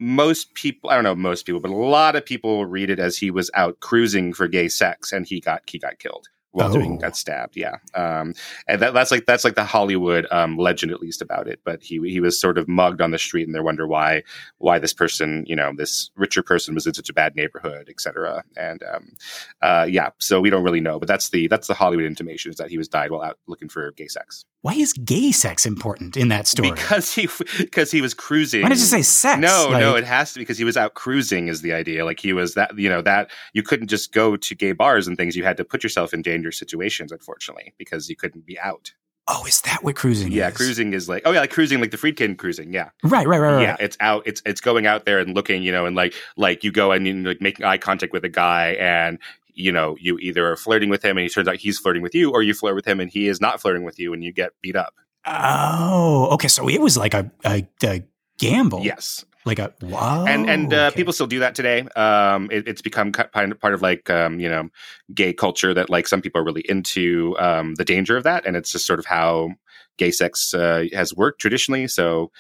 [0.02, 3.18] most people, I don't know, most people, but a lot of people read it as
[3.18, 6.94] he was out cruising for gay sex, and he got he got killed while doing
[6.94, 6.98] Oh.
[6.98, 7.56] got stabbed.
[7.56, 8.34] Yeah, um,
[8.68, 11.60] and that, that's like that's like the Hollywood um, legend at least about it.
[11.64, 14.24] But he he was sort of mugged on the street, and they wonder why
[14.58, 18.44] why this person, you know, this richer person was in such a bad neighborhood, etc.
[18.58, 19.14] And um,
[19.62, 22.58] uh, yeah, so we don't really know, but that's the that's the Hollywood intimation is
[22.58, 26.18] that he was died while out looking for gay sex Why is gay sex important
[26.18, 26.72] in that story?
[26.72, 27.30] because he
[27.60, 28.62] because he was cruising.
[28.62, 29.40] Why did you say sex?
[29.40, 32.04] No, no, it has to be because he was out cruising is the idea.
[32.04, 35.16] Like he was that you know that you couldn't just go to gay bars and
[35.16, 35.36] things.
[35.38, 38.92] You had to put yourself in dangerous situations, unfortunately, because you couldn't be out.
[39.32, 40.58] Oh, is that what cruising Yeah, is?
[40.58, 42.74] cruising is like oh yeah, like cruising like the Friedkin cruising.
[42.74, 43.62] Yeah, Right, right, right, right.
[43.62, 44.24] yeah, it's out.
[44.26, 47.08] It's it's going out there and looking, you know, and like like you go and
[47.08, 49.20] you like making eye contact with a guy and.
[49.60, 52.16] You know, you either are flirting with him and he turns out he's flirting with
[52.16, 54.32] you, or you flirt with him and he is not flirting with you and you
[54.32, 54.94] get beat up.
[55.26, 56.48] Oh, okay.
[56.48, 58.04] So it was like a, a, a
[58.38, 58.82] gamble.
[58.84, 59.26] Yes.
[59.46, 60.26] Like a wow.
[60.26, 60.98] and and uh, okay.
[60.98, 61.82] people still do that today.
[61.96, 64.70] Um, it, it's become kind of part of like um, you know
[65.14, 68.58] gay culture that like some people are really into um, the danger of that, and
[68.58, 69.52] it's just sort of how
[69.98, 71.88] gay sex uh, has worked traditionally.
[71.88, 72.32] So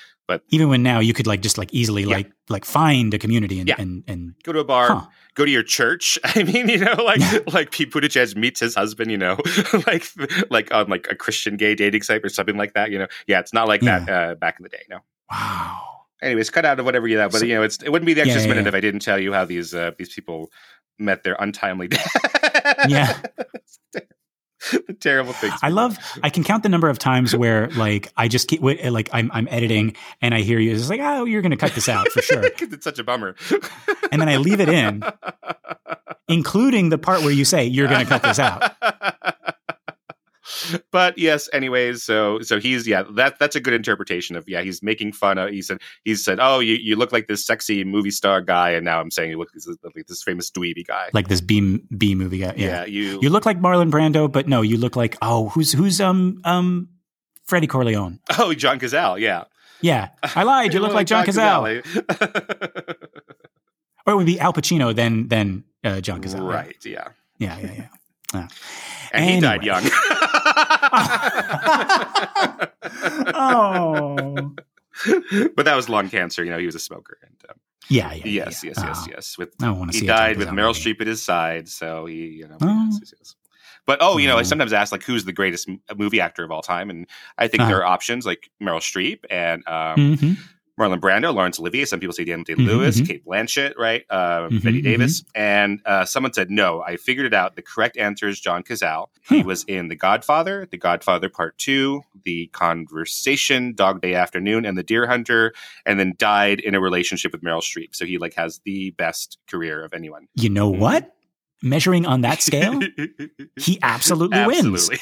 [0.49, 2.15] even when now you could like just like easily Yeah.
[2.17, 3.75] like like find a community and Yeah.
[3.79, 5.05] and, and go to a bar, huh.
[5.35, 6.17] go to your church.
[6.23, 7.39] I mean, you know, like Yeah.
[7.53, 9.37] like Pete Buttigieg meets his husband, you know,
[9.87, 10.05] like
[10.49, 12.91] like on like a Christian gay dating site or something like that.
[12.91, 14.83] You know, yeah, it's not like that uh, back in the day.
[14.89, 14.99] No.
[15.31, 15.81] wow.
[16.21, 18.13] Anyways, cut out of whatever you have, but So- you know, it's it wouldn't be
[18.13, 18.67] the Yeah, yeah, minute yeah.
[18.69, 20.51] if I didn't tell you how these uh, these people
[20.97, 22.11] met their untimely death.
[22.89, 23.17] Yeah.
[24.71, 25.55] The terrible things.
[25.61, 25.97] I love.
[26.23, 29.47] I can count the number of times where like I just keep like I'm I'm
[29.49, 30.71] editing and I hear you.
[30.71, 33.35] It's like oh you're going to cut this out for sure, it's such a bummer.
[34.11, 35.03] and then I leave it in,
[36.27, 38.73] including the part where you say you're going to cut this out.
[40.91, 44.81] but yes, anyways, so so he's yeah, that that's a good interpretation of yeah, he's
[44.83, 48.11] making fun of he said he said, Oh, you, you look like this sexy movie
[48.11, 51.09] star guy, and now I'm saying you look this like this famous dweeby guy.
[51.13, 52.53] Like this B B movie guy.
[52.57, 52.85] yeah, Yeah.
[52.85, 56.39] you You look like Marlon Brando, but no, you look like oh who's who's um
[56.43, 56.89] um
[57.45, 58.19] Freddie Corleone.
[58.37, 59.45] Oh, John Cazale, yeah.
[59.81, 60.73] Yeah, I lied.
[60.73, 61.81] You look like John Cazale.
[61.83, 62.95] Cazale.
[64.05, 66.47] Or it would be Al Pacino, then then uh, John Cazale.
[66.51, 67.09] right, yeah.
[67.37, 67.87] Yeah, yeah,
[68.33, 68.47] yeah.
[69.13, 69.83] And he died young.
[73.33, 74.55] Oh.
[75.55, 76.43] but that was lung cancer.
[76.43, 77.17] You know, he was a smoker.
[77.23, 77.55] And, um,
[77.89, 78.21] Yeah, yeah.
[78.45, 78.69] yes, yeah.
[78.75, 79.37] yes, yes, Oh, yes.
[79.37, 80.07] With I don't want to he see.
[80.07, 80.93] died with Meryl movie.
[80.93, 82.57] Streep at his side, so he, you know.
[82.61, 82.87] Oh.
[82.91, 83.35] yes, yes, yes.
[83.85, 84.43] But oh, you know, I Oh.
[84.43, 86.89] sometimes ask like, who's the greatest m- movie actor of all time?
[86.89, 87.07] And
[87.37, 87.69] I think Uh-huh.
[87.71, 90.37] there are options like Meryl Streep and um, Mhm.
[90.79, 91.85] Marlon Brando, Laurence Olivier.
[91.85, 93.07] Some people say Daniel Day Mhm, Lewis, mhm.
[93.07, 94.05] Cate Blanchett, right?
[94.09, 94.83] Uh, Mhm, Bette mhm.
[94.83, 95.23] Davis.
[95.35, 97.55] And uh, someone said, no, I figured it out.
[97.55, 99.07] The correct answer is John Cazale.
[99.27, 99.47] He Hmm.
[99.47, 104.83] was in The Godfather, The Godfather Part 2, The Conversation, Dog Day Afternoon, and The
[104.83, 105.53] Deer Hunter,
[105.85, 107.93] and then died in a relationship with Meryl Streep.
[107.95, 110.27] So he like has the best career of anyone.
[110.35, 110.79] You know Mhm.
[110.79, 111.11] what?
[111.61, 112.79] Measuring on that scale,
[113.59, 114.89] he absolutely, wins.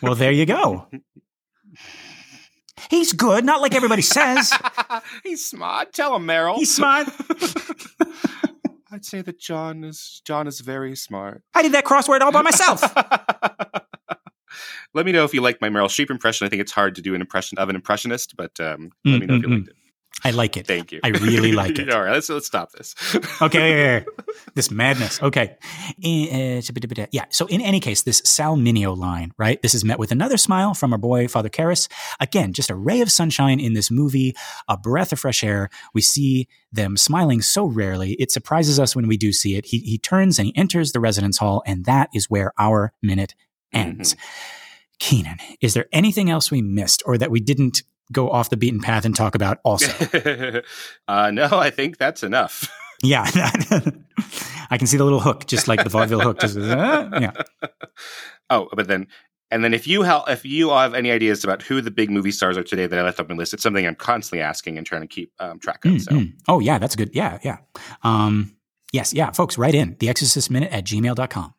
[0.00, 0.86] Well, there you go.
[2.90, 4.52] He's good, not like everybody says.
[5.22, 5.92] He's smart.
[5.92, 6.56] Tell him, Meryl.
[6.56, 7.08] He's smart.
[8.92, 11.42] I'd say that John is John is very smart.
[11.54, 12.82] I did that crossword all by myself.
[14.94, 16.46] let me know if you like my Meryl Streep impression.
[16.46, 19.26] I think it's hard to do an impression of an impressionist, but um, let me
[19.26, 19.76] know if you Mm, mm, liked it.
[20.22, 20.66] I like it.
[20.66, 21.00] Thank you.
[21.02, 21.90] I really like it.
[21.90, 22.94] All right, let's let's stop this.
[23.42, 24.04] Okay,
[24.54, 25.22] this madness.
[25.22, 25.56] Okay,
[26.02, 26.62] Eh,
[27.12, 27.24] yeah.
[27.30, 29.60] So in any case, this Sal Mineo line, right?
[29.60, 31.88] This is met with another smile from our boy Father Karras.
[32.20, 34.34] Again, just a ray of sunshine in this movie,
[34.68, 35.68] a breath of fresh air.
[35.92, 39.66] We see them smiling so rarely; it surprises us when we do see it.
[39.66, 43.34] He he turns and he enters the residence hall, and that is where our minute
[43.72, 44.16] ends.
[45.00, 48.80] Kynan, is there anything else we missed or that we didn't go off the beaten
[48.80, 49.58] path and talk about?
[49.64, 49.90] Also,
[51.08, 52.70] uh, no, I think that's enough.
[53.02, 53.24] Yeah,
[54.70, 56.40] I can see the little hook, just like the vaudeville hook.
[56.40, 57.32] Just uh, yeah.
[58.48, 59.08] Oh, but then
[59.50, 62.30] and then if you help, if you have any ideas about who the big movie
[62.30, 64.78] stars are today that I left up on the list, it's something I'm constantly asking
[64.78, 65.92] and trying to keep um, track of.
[65.92, 66.32] Mm, So mm.
[66.48, 67.10] Oh yeah, that's good.
[67.12, 67.58] Yeah, yeah.
[68.04, 68.56] Um,
[68.92, 71.52] yes, yeah, folks, write in the exorcist minute at gmail.com.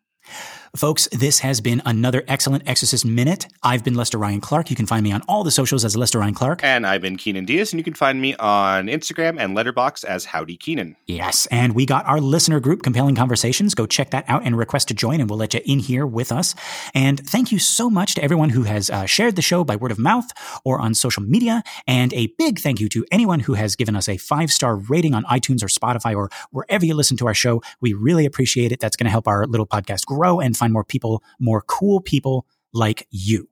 [0.76, 3.48] Folks, this has been another excellent Exorcist Minute.
[3.64, 4.70] I've been Lester Ryan Clark.
[4.70, 6.66] You can find me on all the socials as Lester Ryan Clark.
[6.66, 10.26] And I've been Kynan Diaz, and you can find me on Instagram and Letterboxd as
[10.26, 10.98] Howdy Kynan.
[11.06, 13.74] Yes, and we got our listener group, Compelling Conversations.
[13.74, 16.30] Go check that out and request to join, and we'll let you in here with
[16.30, 16.56] us.
[16.94, 19.92] And thank you so much to everyone who has uh, shared the show by word
[19.92, 20.30] of mouth
[20.66, 21.64] or on social media.
[21.88, 25.14] And a big thank you to anyone who has given us a five star rating
[25.14, 27.62] on iTunes or Spotify or wherever you listen to our show.
[27.80, 28.82] We really appreciate it.
[28.82, 32.46] That's going to help our little podcast grow and find more people, more cool people
[32.74, 33.50] like you.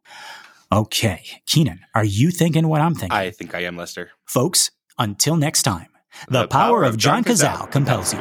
[0.71, 3.17] Okay, Kynan, are you thinking what I'm thinking?
[3.17, 4.11] I think I am, Lester.
[4.25, 5.89] Folks, until next time,
[6.27, 8.19] the, the power, power, of John, John Cazale compels you.